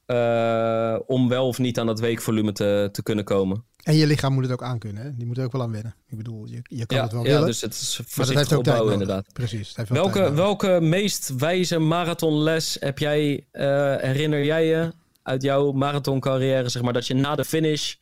[0.06, 3.64] eh, om wel of niet aan dat weekvolume te, te kunnen komen.
[3.82, 5.02] En je lichaam moet het ook aankunnen.
[5.02, 5.14] Hè?
[5.16, 5.94] Die moet er ook wel aan wennen.
[6.08, 7.46] Ik bedoel, je, je kan Ja, het wel ja, willen.
[7.46, 9.32] dus het is maar dat voorzichtig heeft ook tijd opbouwen inderdaad.
[9.32, 9.68] Precies.
[9.68, 13.64] het heeft wel tijd Welke, welke meest wijze marathonles heb jij, eh,
[13.96, 14.92] herinner jij je
[15.22, 17.94] uit jouw marathoncarrière, zeg maar, dat je na de finish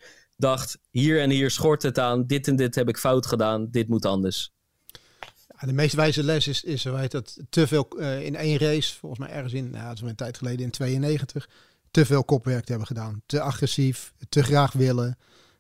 [0.45, 3.88] dacht, hier en hier schort het aan, dit en dit heb ik fout gedaan, dit
[3.88, 4.53] moet anders.
[5.49, 8.95] Ja, de meest wijze les is, is heet dat, te veel eh, in één race,
[8.99, 11.49] volgens mij ergens in, nou, dat een tijd geleden, in 92,
[11.90, 13.22] te veel kopwerk te hebben gedaan.
[13.26, 15.18] Te agressief, te graag willen.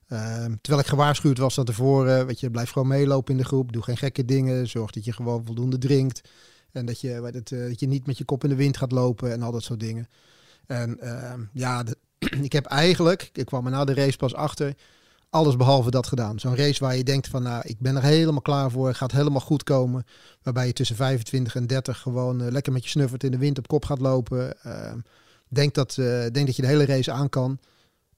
[0.08, 3.72] Ehm, terwijl ik gewaarschuwd was dat tevoren, weet je, blijf gewoon meelopen in de groep,
[3.72, 6.20] doe geen gekke dingen, zorg dat je gewoon voldoende drinkt.
[6.72, 8.76] En dat je, weet het, eh, dat je niet met je kop in de wind
[8.76, 10.08] gaat lopen en al dat soort dingen.
[10.66, 11.96] En ehm, ja, de-
[12.30, 14.74] ik heb eigenlijk, ik kwam er na de race pas achter,
[15.34, 16.40] alles behalve dat gedaan.
[16.40, 19.40] Zo'n race waar je denkt van, nou, ik ben er helemaal klaar voor, gaat helemaal
[19.40, 20.04] goed komen.
[20.42, 23.58] Waarbij je tussen 25 en 30 gewoon eh, lekker met je snuffert in de wind
[23.58, 24.56] op kop gaat lopen.
[24.66, 24.92] Uh,
[25.48, 27.58] denk, dat, uh, dat je de hele race aan kan.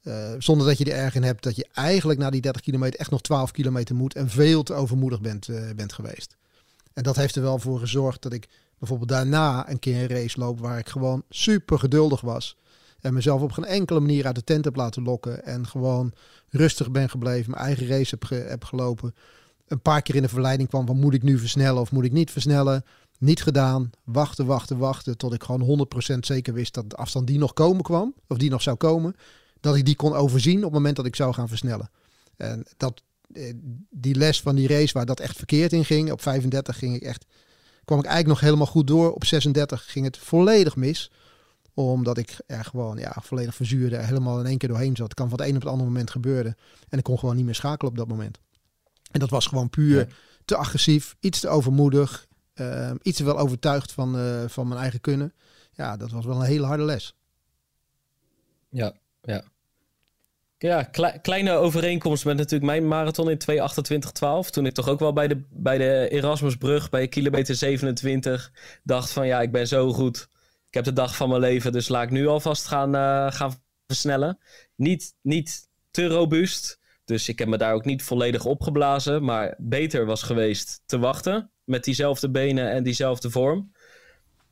[0.02, 3.00] Uh, zonder dat je er erg in hebt dat je eigenlijk na die 30 kilometer
[3.00, 6.36] echt nog 12 kilometer moet en veel te overmoedig bent, bent geweest.
[6.92, 8.48] En dat heeft er wel voor gezorgd dat ik
[8.78, 12.56] bijvoorbeeld daarna een keer een race loop waar ik gewoon super geduldig was.
[13.06, 15.44] En mezelf op geen enkele manier uit de tent heb laten lokken.
[15.44, 16.12] En gewoon
[16.50, 17.50] rustig ben gebleven.
[17.50, 19.14] Mijn eigen race heb, heb gelopen.
[19.66, 22.12] Een paar keer in de verleiding kwam van moet ik nu versnellen of moet ik
[22.12, 22.84] niet versnellen.
[23.18, 23.90] Niet gedaan.
[24.04, 25.16] Wachten, wachten, wachten.
[25.16, 28.14] Tot ik gewoon 100% zeker wist dat de afstand die nog komen kwam.
[28.28, 29.16] Of die nog zou komen.
[29.60, 31.90] Dat ik die kon overzien op het moment dat ik zou gaan versnellen.
[32.36, 33.02] En dat,
[33.32, 33.52] eh,
[33.90, 36.12] die les van die race waar dat echt verkeerd in ging.
[36.12, 37.24] Op 35 ging ik echt,
[37.84, 39.12] kwam ik eigenlijk nog helemaal goed door.
[39.12, 41.10] Op 36 ging het volledig mis
[41.84, 45.08] omdat ik er gewoon ja, volledig verzuurde, helemaal in één keer doorheen zat.
[45.08, 46.56] Het kan van het een op het andere moment gebeuren.
[46.88, 48.38] En ik kon gewoon niet meer schakelen op dat moment.
[49.10, 53.92] En dat was gewoon puur te agressief, iets te overmoedig, uh, iets te wel overtuigd
[53.92, 55.34] van, uh, van mijn eigen kunnen.
[55.72, 57.14] Ja, dat was wel een hele harde les.
[58.68, 59.44] Ja, ja.
[60.58, 60.82] Ja,
[61.22, 63.38] kleine overeenkomst met natuurlijk mijn marathon in
[64.44, 64.50] 2.28.12.
[64.50, 68.52] Toen ik toch ook wel bij de, bij de Erasmusbrug bij kilometer 27
[68.82, 70.28] dacht van ja, ik ben zo goed
[70.76, 73.54] heb de dag van mijn leven, dus laat ik nu alvast gaan, uh, gaan
[73.86, 74.38] versnellen.
[74.74, 79.24] Niet, niet te robuust, dus ik heb me daar ook niet volledig opgeblazen.
[79.24, 83.72] Maar beter was geweest te wachten met diezelfde benen en diezelfde vorm.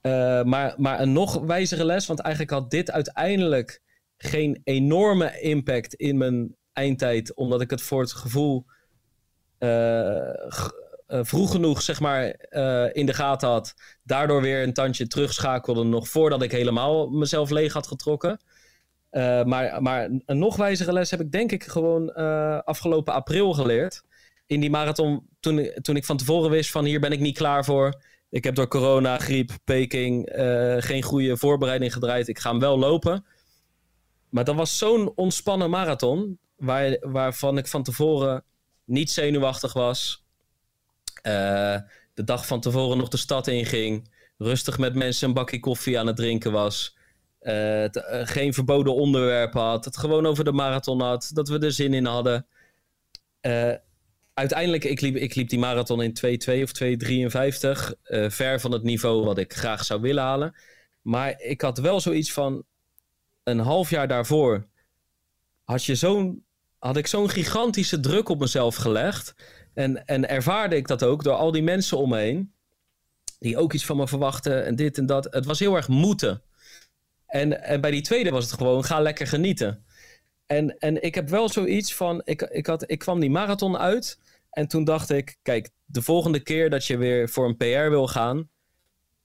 [0.02, 3.82] Uh, maar, maar een nog wijzere les, want eigenlijk had dit uiteindelijk
[4.16, 8.64] geen enorme impact in mijn eindtijd, omdat ik het voor het gevoel
[9.58, 10.30] uh,
[11.14, 13.74] uh, vroeg genoeg zeg maar, uh, in de gaten had.
[14.02, 18.40] Daardoor weer een tandje terugschakelde nog voordat ik helemaal mezelf leeg had getrokken.
[19.10, 22.14] Uh, maar, maar een nog wijzere les heb ik denk ik gewoon
[22.64, 24.02] afgelopen april geleerd.
[24.46, 27.64] In die marathon, toen, toen ik van tevoren wist van hier ben ik niet klaar
[27.64, 28.02] voor.
[28.30, 30.32] Ik heb door corona, griep, Peking
[30.78, 32.28] geen goede voorbereiding gedraaid.
[32.28, 33.24] Ik ga hem wel lopen.
[34.28, 36.38] Maar dat was zo'n ontspannen marathon.
[36.56, 38.44] Waar, waarvan ik van tevoren
[38.84, 40.23] niet zenuwachtig was
[41.26, 41.76] uh,
[42.14, 44.12] de dag van tevoren nog de stad inging.
[44.38, 46.96] Rustig met mensen een bakje koffie aan het drinken was.
[47.40, 47.84] Uh,
[48.24, 49.84] geen verboden onderwerpen had.
[49.84, 51.30] Het gewoon over de marathon had.
[51.32, 52.46] Dat we er zin in hadden.
[54.34, 58.28] uiteindelijk, ik liep, ik liep die marathon in 2.2 of 2.53.
[58.28, 60.54] ver van het niveau wat ik graag zou willen halen.
[61.02, 62.64] Maar ik had wel zoiets van...
[63.42, 64.66] Een half jaar daarvoor
[65.64, 66.42] had, je
[66.78, 69.34] had ik zo'n gigantische druk op mezelf gelegd
[69.74, 72.52] en, en ervaarde ik dat ook door al die mensen om me heen.
[73.38, 75.26] Die ook iets van me verwachten en dit en dat.
[75.30, 76.42] Het was heel erg moeten.
[77.26, 79.84] En, en bij die tweede was het gewoon, ga lekker genieten.
[80.46, 84.18] En, en ik heb wel zoiets van, ik, ik, had, ik kwam die marathon uit.
[84.50, 88.08] En toen dacht ik, kijk, de volgende keer dat je weer voor een PR wil
[88.08, 88.48] gaan,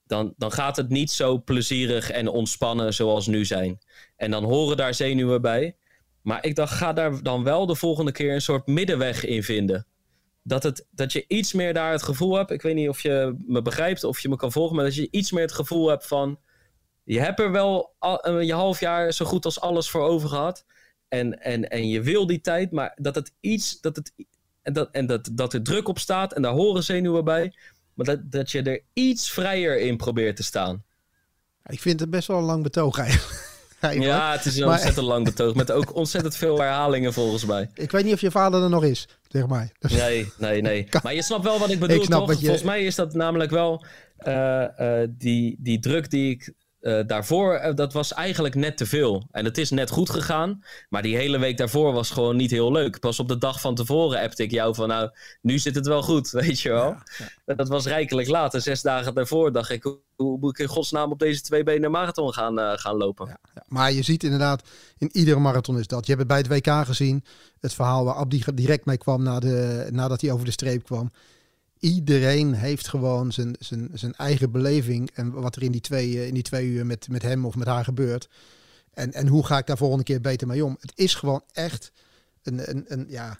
[0.07, 3.79] dan, dan gaat het niet zo plezierig en ontspannen zoals nu zijn.
[4.15, 5.75] En dan horen daar zenuwen bij.
[6.21, 9.87] Maar ik dacht, ga daar dan wel de volgende keer een soort middenweg in vinden
[10.49, 12.51] dat, het, dat je iets meer daar het gevoel hebt.
[12.51, 15.07] Ik weet niet of je me begrijpt of je me kan volgen, maar dat je
[15.11, 16.39] iets meer het gevoel hebt van.
[17.03, 20.65] Je hebt er wel al, je half jaar zo goed als alles voor over gehad.
[21.07, 23.81] En, en, en je wil die tijd, maar dat het iets.
[23.81, 24.13] Dat het,
[24.61, 27.53] en dat, en dat, dat er druk op staat en daar horen zenuwen bij.
[27.93, 30.83] Maar dat, dat je er iets vrijer in probeert te staan.
[31.65, 33.48] Ik vind het best wel een lang betoog eigenlijk.
[33.99, 35.55] Ja, het is een ontzettend lang betoog.
[35.55, 37.69] Met ook ontzettend veel herhalingen volgens mij.
[37.73, 39.71] Ik weet niet of je vader er nog is, zeg maar.
[39.79, 40.87] Nee, nee, nee.
[41.03, 42.33] Maar je snapt wel wat ik bedoel, ik toch?
[42.33, 42.39] Je...
[42.39, 43.85] Volgens mij is dat namelijk wel
[44.27, 48.85] uh, uh, die, die druk die ik uh, daarvoor, uh, dat was eigenlijk net te
[48.85, 49.27] veel.
[49.31, 50.63] En het is net goed gegaan.
[50.89, 52.99] Maar die hele week daarvoor was gewoon niet heel leuk.
[52.99, 55.09] Pas op de dag van tevoren appte ik jou van nou,
[55.41, 56.85] nu zit het wel goed, weet je wel.
[56.85, 57.03] Ja,
[57.45, 57.55] ja.
[57.55, 58.61] Dat was rijkelijk later.
[58.61, 59.83] Zes dagen daarvoor dacht ik,
[60.15, 63.27] hoe moet ik in godsnaam op deze twee benen marathon gaan, uh, gaan lopen?
[63.27, 66.05] Ja, maar je ziet inderdaad, in iedere marathon is dat.
[66.05, 67.23] Je hebt het bij het WK gezien.
[67.59, 71.11] Het verhaal waar Abdi direct mee kwam na de, nadat hij over de streep kwam
[71.79, 76.27] iedereen heeft gewoon zijn, zijn, zijn eigen beleving en wat er in die twee, eh,
[76.27, 78.29] in die twee uur met, met hem of met haar gebeurt.
[78.93, 80.77] En, en hoe ga ik daar volgende keer beter mee om?
[80.79, 81.91] Het is gewoon echt
[82.43, 83.39] een, een, een, ja,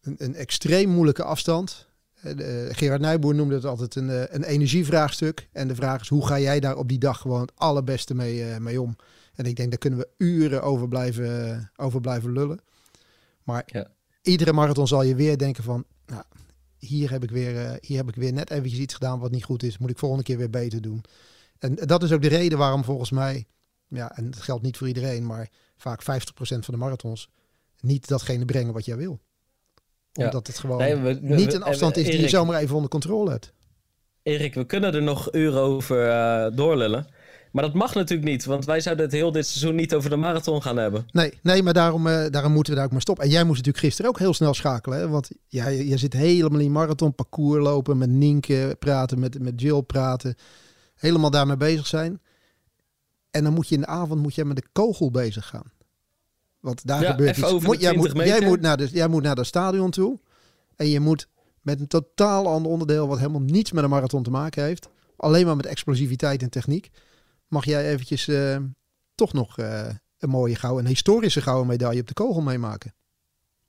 [0.00, 1.86] een, een extreem moeilijke afstand.
[2.24, 2.34] Uh,
[2.70, 5.48] Gerard Nijboer noemde het altijd een, uh, een energievraagstuk.
[5.52, 8.48] En de vraag is, hoe ga jij daar op die dag gewoon het allerbeste mee,
[8.48, 8.96] uh, mee om?
[9.34, 12.60] En ik denk, daar kunnen we uren over blijven, over blijven lullen.
[13.42, 13.90] Maar ja.
[14.22, 16.22] iedere marathon zal je weer denken van, nou,
[16.86, 19.44] hier heb ik weer, uh, hier heb ik weer net eventjes iets gedaan wat niet
[19.44, 19.78] goed is.
[19.78, 21.04] Moet ik volgende keer weer beter doen.
[21.58, 23.46] En dat is ook de reden waarom volgens mij,
[23.88, 26.04] ja, en het geldt niet voor iedereen, maar vaak 50%
[26.64, 27.28] van de marathons
[27.80, 29.20] niet datgene brengen wat jij wil.
[30.12, 30.24] Ja.
[30.24, 32.90] Omdat het gewoon Nee, we- we- niet een afstand is die je zomaar even onder
[32.90, 33.52] controle hebt.
[34.22, 37.06] Erik, we kunnen er nog uren over eh, doorlullen.
[37.54, 40.16] Maar dat mag natuurlijk niet, want wij zouden het heel dit seizoen niet over de
[40.16, 41.06] marathon gaan hebben.
[41.12, 43.24] Nee, nee maar daarom, eh, daarom moeten we daar ook maar stoppen.
[43.24, 44.98] En jij moest natuurlijk gisteren ook heel snel schakelen.
[44.98, 45.08] Hè?
[45.08, 49.60] Want ja, je, je zit helemaal in marathon parcours lopen, met Nienke praten, met, met
[49.60, 50.34] Jill praten.
[50.94, 52.20] Helemaal daarmee bezig zijn.
[53.30, 55.72] En dan moet je in de avond moet je met de kogel bezig gaan.
[56.60, 57.52] Want daar Ja, gebeurt iets.
[57.52, 60.18] Moet- jij, 20 moet, jij, moet naar de, jij moet naar dat stadion toe.
[60.76, 61.28] En je moet
[61.62, 63.08] met een totaal ander onderdeel...
[63.08, 64.88] wat helemaal niets met een marathon te maken heeft...
[65.16, 66.90] alleen maar met explosiviteit en techniek...
[67.48, 68.56] mag jij eventjes eh,
[69.14, 69.88] toch nog eh,
[70.18, 70.84] een mooie gouden...
[70.84, 72.94] een historische gouden medaille op de kogel meemaken.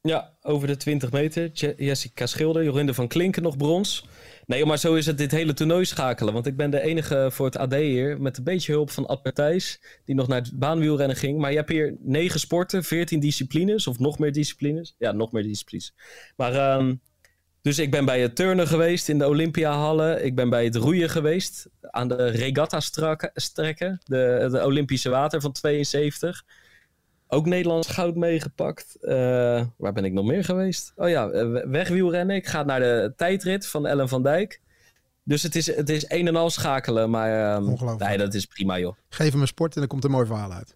[0.01, 1.49] Ja, over de 20 meter.
[1.53, 4.07] Je- Jessica Schilder, Jorinde van Klinken nog brons.
[4.45, 6.33] Nee, maar zo is het dit hele toernooi schakelen.
[6.33, 9.35] Want ik ben de enige voor het AD hier met een beetje hulp van Ad
[10.05, 11.39] die nog naar het baanwielrennen ging.
[11.39, 14.95] Maar je hebt hier negen sporten, 14 disciplines of nog meer disciplines.
[14.97, 15.93] Ja, nog meer disciplines.
[16.35, 16.95] Maar ehm,
[17.65, 20.25] dus ik ben bij het turnen geweest in de Olympiahallen.
[20.25, 22.79] Ik ben bij het roeien geweest aan de regatta
[23.33, 26.43] strekken, de, de Olympische water van 72.
[27.27, 28.97] Ook Nederlands goud meegepakt.
[29.01, 30.93] Eh, waar ben ik nog meer geweest?
[30.95, 32.35] Oh ja, eh, we- wegwielrennen.
[32.35, 34.61] Ik ga naar de tijdrit van Ellen van Dijk.
[35.23, 37.09] Dus het is, het is een en al schakelen.
[37.09, 38.09] Maar ehm, Ongelooflijk.
[38.09, 38.95] nee, dat is prima joh.
[39.09, 40.75] Geef hem een sport en dan komt er een mooi verhaal uit.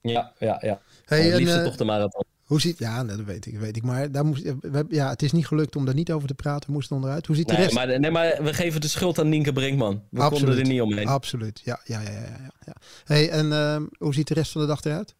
[0.00, 0.80] Ja, ja, ja.
[1.04, 2.24] Hey, het en, liefst eh, toch de marathon.
[2.52, 2.78] Hoe ziet...
[2.78, 3.82] Ja, dat weet ik, weet ik.
[3.82, 6.66] Maar daar moest, we ja, het is niet gelukt om daar niet over te praten.
[6.66, 7.26] We moesten onderuit.
[7.26, 7.74] Hoe ziet de Nee rest...
[7.74, 10.02] maar, nee, maar we geven de schuld aan Nienke Brinkman.
[10.10, 11.06] We konden er niet omheen.
[11.06, 11.80] Absoluut, ja.
[11.84, 12.74] ja, ja, ja, ja.
[13.04, 15.14] Hey, en ehm, hoe ziet de rest van de dag eruit?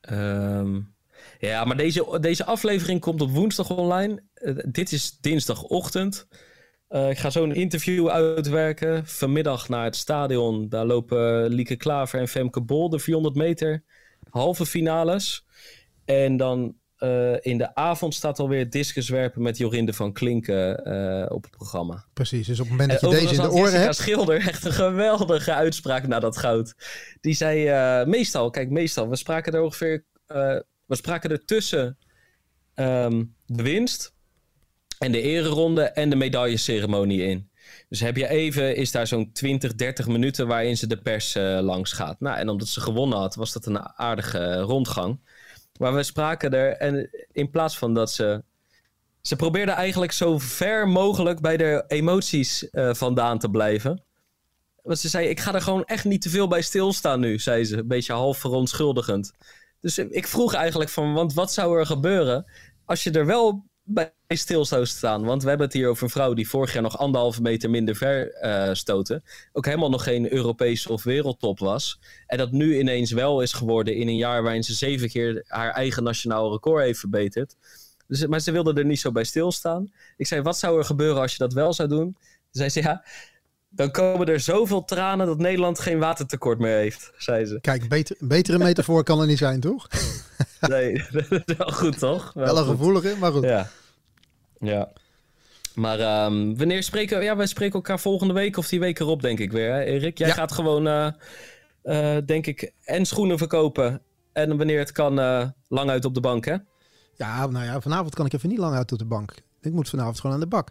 [0.00, 0.80] Ehm,
[1.38, 4.22] ja, maar deze, deze aflevering komt op woensdag online.
[4.34, 6.26] Eh, dit is dinsdagochtend.
[6.88, 9.06] Eh, ik ga zo een interview uitwerken.
[9.06, 10.68] Vanmiddag naar het stadion.
[10.68, 13.84] Daar lopen Lieke Klaver en Femke Bol de 400 meter
[14.30, 15.44] halve finales.
[16.04, 21.42] En dan eh, in de avond staat alweer discuswerpen met Jorinde van Klinken eh, op
[21.42, 22.04] het programma.
[22.12, 23.96] Precies, dus op het moment dat je deze in de oren Jessica hebt...
[23.96, 26.74] Schilder echt een geweldige uitspraak na dat goud.
[27.20, 30.04] Die zei eh, meestal, kijk meestal, we spraken er ongeveer,
[30.86, 31.98] we spraken er tussen
[32.74, 34.14] ehm, de winst
[34.98, 37.50] en de ereronde en de medailleceremonie in.
[37.88, 41.58] Dus heb je even, is daar zo'n 20, 30 minuten waarin ze de pers eh,
[41.60, 42.20] langs gaat.
[42.20, 45.20] Nou, en omdat ze gewonnen had, was dat een aardige eh, rondgang.
[45.78, 48.42] Maar we spraken er en in plaats van dat ze
[49.28, 54.02] ze probeerde eigenlijk zo ver mogelijk bij de emoties eh, vandaan te blijven.
[54.82, 57.64] Want ze zei, ik ga er gewoon echt niet te veel bij stilstaan nu, zei
[57.64, 57.76] ze.
[57.76, 59.32] Een beetje half verontschuldigend.
[59.80, 62.50] Dus ik vroeg eigenlijk van, want wat zou er gebeuren
[62.84, 65.24] als je er wel bij stil zou staan?
[65.24, 67.96] Want we hebben het hier over een vrouw die vorig jaar nog anderhalve meter minder
[67.96, 69.24] ver eh stoten.
[69.52, 72.00] Ook helemaal nog geen Europese of wereldtop was.
[72.26, 75.70] En dat nu ineens wel is geworden in een jaar waarin ze zeven keer haar
[75.70, 77.56] eigen nationaal record heeft verbeterd.
[78.06, 79.92] Dus, maar ze wilde er niet zo bij stilstaan.
[80.16, 82.16] Ik zei, wat zou er gebeuren als je dat wel zou doen?
[82.50, 83.04] Zei ze, ja,
[83.68, 87.60] dan komen er zoveel tranen dat Nederland geen watertekort meer heeft, zei ze.
[87.60, 89.86] Kijk, beter, betere metafoor kan er niet zijn, toch?
[90.60, 92.32] Nee, dat is wel goed toch?
[92.34, 93.44] Wel een gevoelige, maar goed.
[93.44, 93.70] Ja.
[94.60, 94.92] Ja.
[95.74, 97.24] Maar ehm, wanneer spreken we?
[97.24, 99.72] Ja, wij spreken elkaar volgende week of die week erop, denk ik weer.
[99.72, 100.34] Hè, Erik, jij Ja.
[100.34, 101.08] gaat gewoon, eh,
[102.16, 104.02] eh, denk ik, en schoenen verkopen.
[104.32, 106.56] En wanneer het kan, eh, lang uit op de bank, hè?
[107.16, 109.34] Ja, nou ja, vanavond kan ik even niet lang uit op de bank.
[109.60, 110.70] Ik moet vanavond gewoon aan de bak.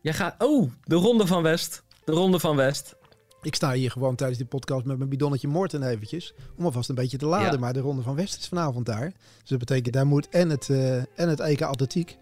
[0.00, 1.82] Jij gaat, oh, de Ronde van West.
[2.04, 2.96] De Ronde van West.
[3.42, 6.34] Ik sta hier gewoon tijdens die podcast met mijn bidonnetje Morten eventjes.
[6.56, 7.52] Om alvast een beetje te laden.
[7.52, 7.58] Ja.
[7.58, 9.12] Maar de Ronde van West is vanavond daar.
[9.40, 12.16] Dus dat betekent, daar moet en het, eh, en het EK Atletiek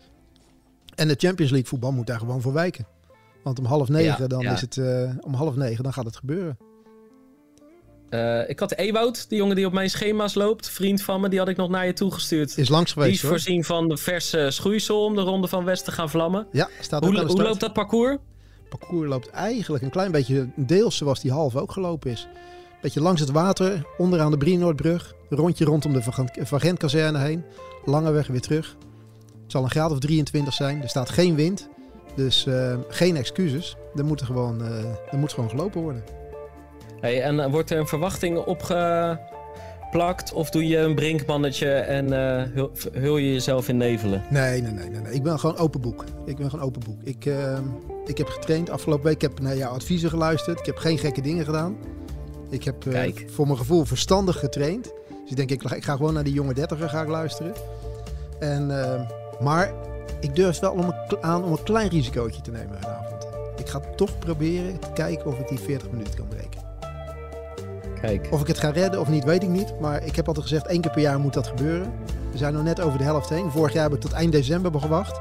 [0.96, 2.86] en de Champions League voetbal moet daar gewoon voor wijken.
[3.42, 4.52] Want om half negen, Ja, dan ja.
[4.52, 6.58] is het, eh, om half negen, dan gaat het gebeuren.
[8.08, 10.68] Eh, ik had Ewout, die jongen die op mijn schema's loopt.
[10.68, 12.58] Vriend van me, die had ik nog naar je toegestuurd.
[12.58, 13.30] Is langs Die geweest is hoor.
[13.30, 16.46] voorzien van de verse schoeisel om de Ronde van West te gaan vlammen.
[16.52, 18.16] Ja, staat ook Hoe, aan de hoe loopt dat parcours?
[18.68, 22.28] parcours loopt eigenlijk een klein beetje deels zoals die half ook gelopen is.
[22.80, 25.14] Beetje langs het water, onderaan de Brienoordbrug.
[25.28, 27.44] Rondje rondom de Van Van Gent-kazerne heen.
[27.84, 28.76] Lange weg weer terug.
[29.46, 30.82] Het zal een graad of 23 zijn.
[30.82, 31.68] Er staat geen wind.
[32.14, 33.76] Dus eh, geen excuses.
[33.94, 36.04] Er moet, er, gewoon, eh, er moet gewoon gelopen worden.
[37.00, 40.32] Hey, en eh, wordt er een verwachting opgeplakt?
[40.32, 42.12] Of doe je een brinkmannetje en
[42.52, 44.22] hul, hul je jezelf in nevelen?
[44.30, 45.12] Nee, nee, nee, nee, nee.
[45.12, 46.04] Ik ben gewoon open boek.
[46.24, 47.02] Ik ben gewoon open boek.
[47.02, 47.58] Ik, eh,
[48.04, 49.14] ik heb getraind afgelopen week.
[49.14, 50.58] Ik heb naar jouw adviezen geluisterd.
[50.58, 51.76] Ik heb geen gekke dingen gedaan.
[52.50, 52.84] Ik heb
[53.26, 54.84] voor mijn gevoel verstandig getraind.
[54.84, 57.52] Dus ik denk, ik, ik ga gewoon naar die jonge dertiger ga ik luisteren.
[58.40, 59.00] En, eh,
[59.40, 59.72] maar
[60.20, 63.26] ik durf wel om een, aan om een klein risicootje te nemen vanavond.
[63.56, 66.60] Ik ga toch proberen te kijken of ik die 40 minuten kan breken.
[68.00, 68.28] Kijk.
[68.30, 69.80] Of ik het ga redden of niet, weet ik niet.
[69.80, 71.92] Maar ik heb altijd gezegd, één keer per jaar moet dat gebeuren.
[72.32, 73.50] We zijn nog net over de helft heen.
[73.50, 75.20] Vorig jaar heb ik tot eind december gewacht.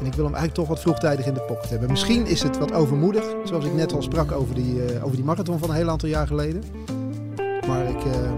[0.00, 1.90] En ik wil hem eigenlijk toch wat vroegtijdig in de pocket hebben.
[1.90, 3.24] Misschien is het wat overmoedig.
[3.44, 6.08] Zoals ik net al sprak over die, eh, over die marathon van een heel aantal
[6.08, 6.62] jaar geleden.
[7.66, 8.32] Maar ik, eh,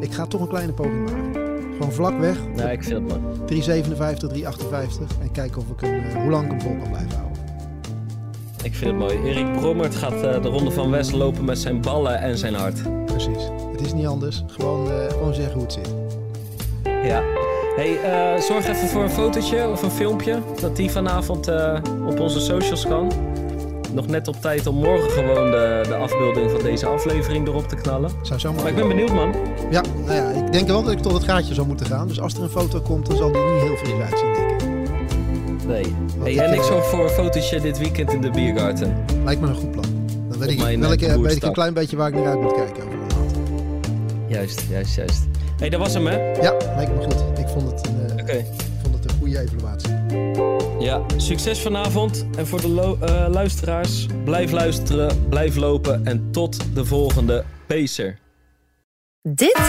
[0.00, 1.37] ik ga toch een kleine poging maken.
[1.78, 2.36] Gewoon vlak weg.
[2.56, 3.20] Ja, ik vind het mooi.
[3.46, 5.18] 357, 358.
[5.22, 7.42] En kijken of ik hem, eh, hoe lang ik hem vol kan blijven houden.
[8.62, 9.18] Ik vind het mooi.
[9.24, 13.04] Erik Brommert gaat eh, de ronde van West lopen met zijn ballen en zijn hart.
[13.04, 13.48] Precies.
[13.72, 14.44] Het is niet anders.
[14.46, 15.94] Gewoon, eh, gewoon zeggen hoe het zit.
[16.84, 17.22] Ja.
[17.76, 17.98] Hey,
[18.40, 20.38] zorg even voor een fotootje of een filmpje.
[20.60, 21.48] Dat die vanavond
[22.06, 23.12] op onze socials kan.
[23.92, 27.76] Nog net op tijd om morgen gewoon de, de afbeelding van deze aflevering erop te
[27.76, 28.10] knallen.
[28.22, 29.34] Zou zomaar Maar ik ben benieuwd, man.
[29.70, 32.08] Ja, nou ja, ik denk wel dat ik tot het gaatje zou moeten gaan.
[32.08, 34.66] Dus als er een foto komt, dan zal die niet heel fris uitzien, denk ik.
[35.66, 35.94] Nee.
[36.22, 39.04] Hey, en ik eh, zorg voor een fotootje dit weekend in de Biergarten.
[39.24, 39.84] Lijkt me een goed plan.
[40.28, 42.54] Dan weet, ik, welke, eh, weet ik een klein beetje waar ik naar uit moet
[42.54, 43.36] kijken over een maand.
[44.28, 45.22] Juist, juist, juist.
[45.58, 46.16] hey, dat was hem, hè?
[46.16, 47.38] Ja, lijkt me goed.
[47.38, 48.32] Ik vond het een, eh, Oké.
[48.32, 48.46] ik
[48.82, 49.97] vond het een goede evaluatie.
[50.78, 52.26] Ja, succes vanavond.
[52.36, 58.18] En voor de eh, luisteraars, blijf luisteren, blijf lopen en tot de volgende Pacer.
[59.22, 59.60] Dit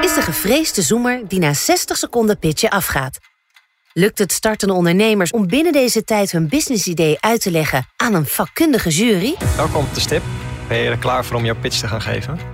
[0.00, 3.18] is de gevreesde zoemer die na 60 seconden pitchen afgaat.
[3.92, 8.26] Lukt het startende ondernemers om binnen deze tijd hun businessidee uit te leggen aan een
[8.26, 9.34] vakkundige jury?
[9.56, 10.22] Welkom op de stip.
[10.68, 12.53] Ben je er klaar voor om jouw pitch te gaan geven?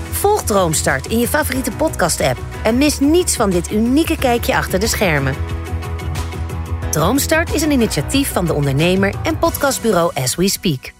[0.21, 4.87] Volg Droomstart in je favoriete podcast-app en mis niets van dit unieke kijkje achter de
[4.87, 5.35] schermen.
[6.91, 10.91] Droomstart is een initiatief van de ondernemer en podcastbureau As We Speak.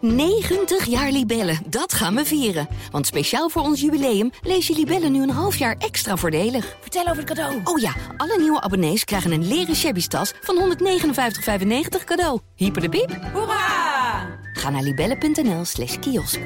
[0.00, 2.68] 90 jaar Libellen, dat gaan we vieren.
[2.90, 6.76] Want speciaal voor ons jubileum lees je Libellen nu een half jaar extra voordelig.
[6.80, 7.60] Vertel over het cadeau.
[7.64, 12.40] Oh ja, alle nieuwe abonnees krijgen een leren shabby tas van 159,95 cadeau.
[12.54, 13.18] Hyper de piep.
[13.32, 14.26] Hoera!
[14.52, 16.40] Ga naar libellen.nl slash kiosk.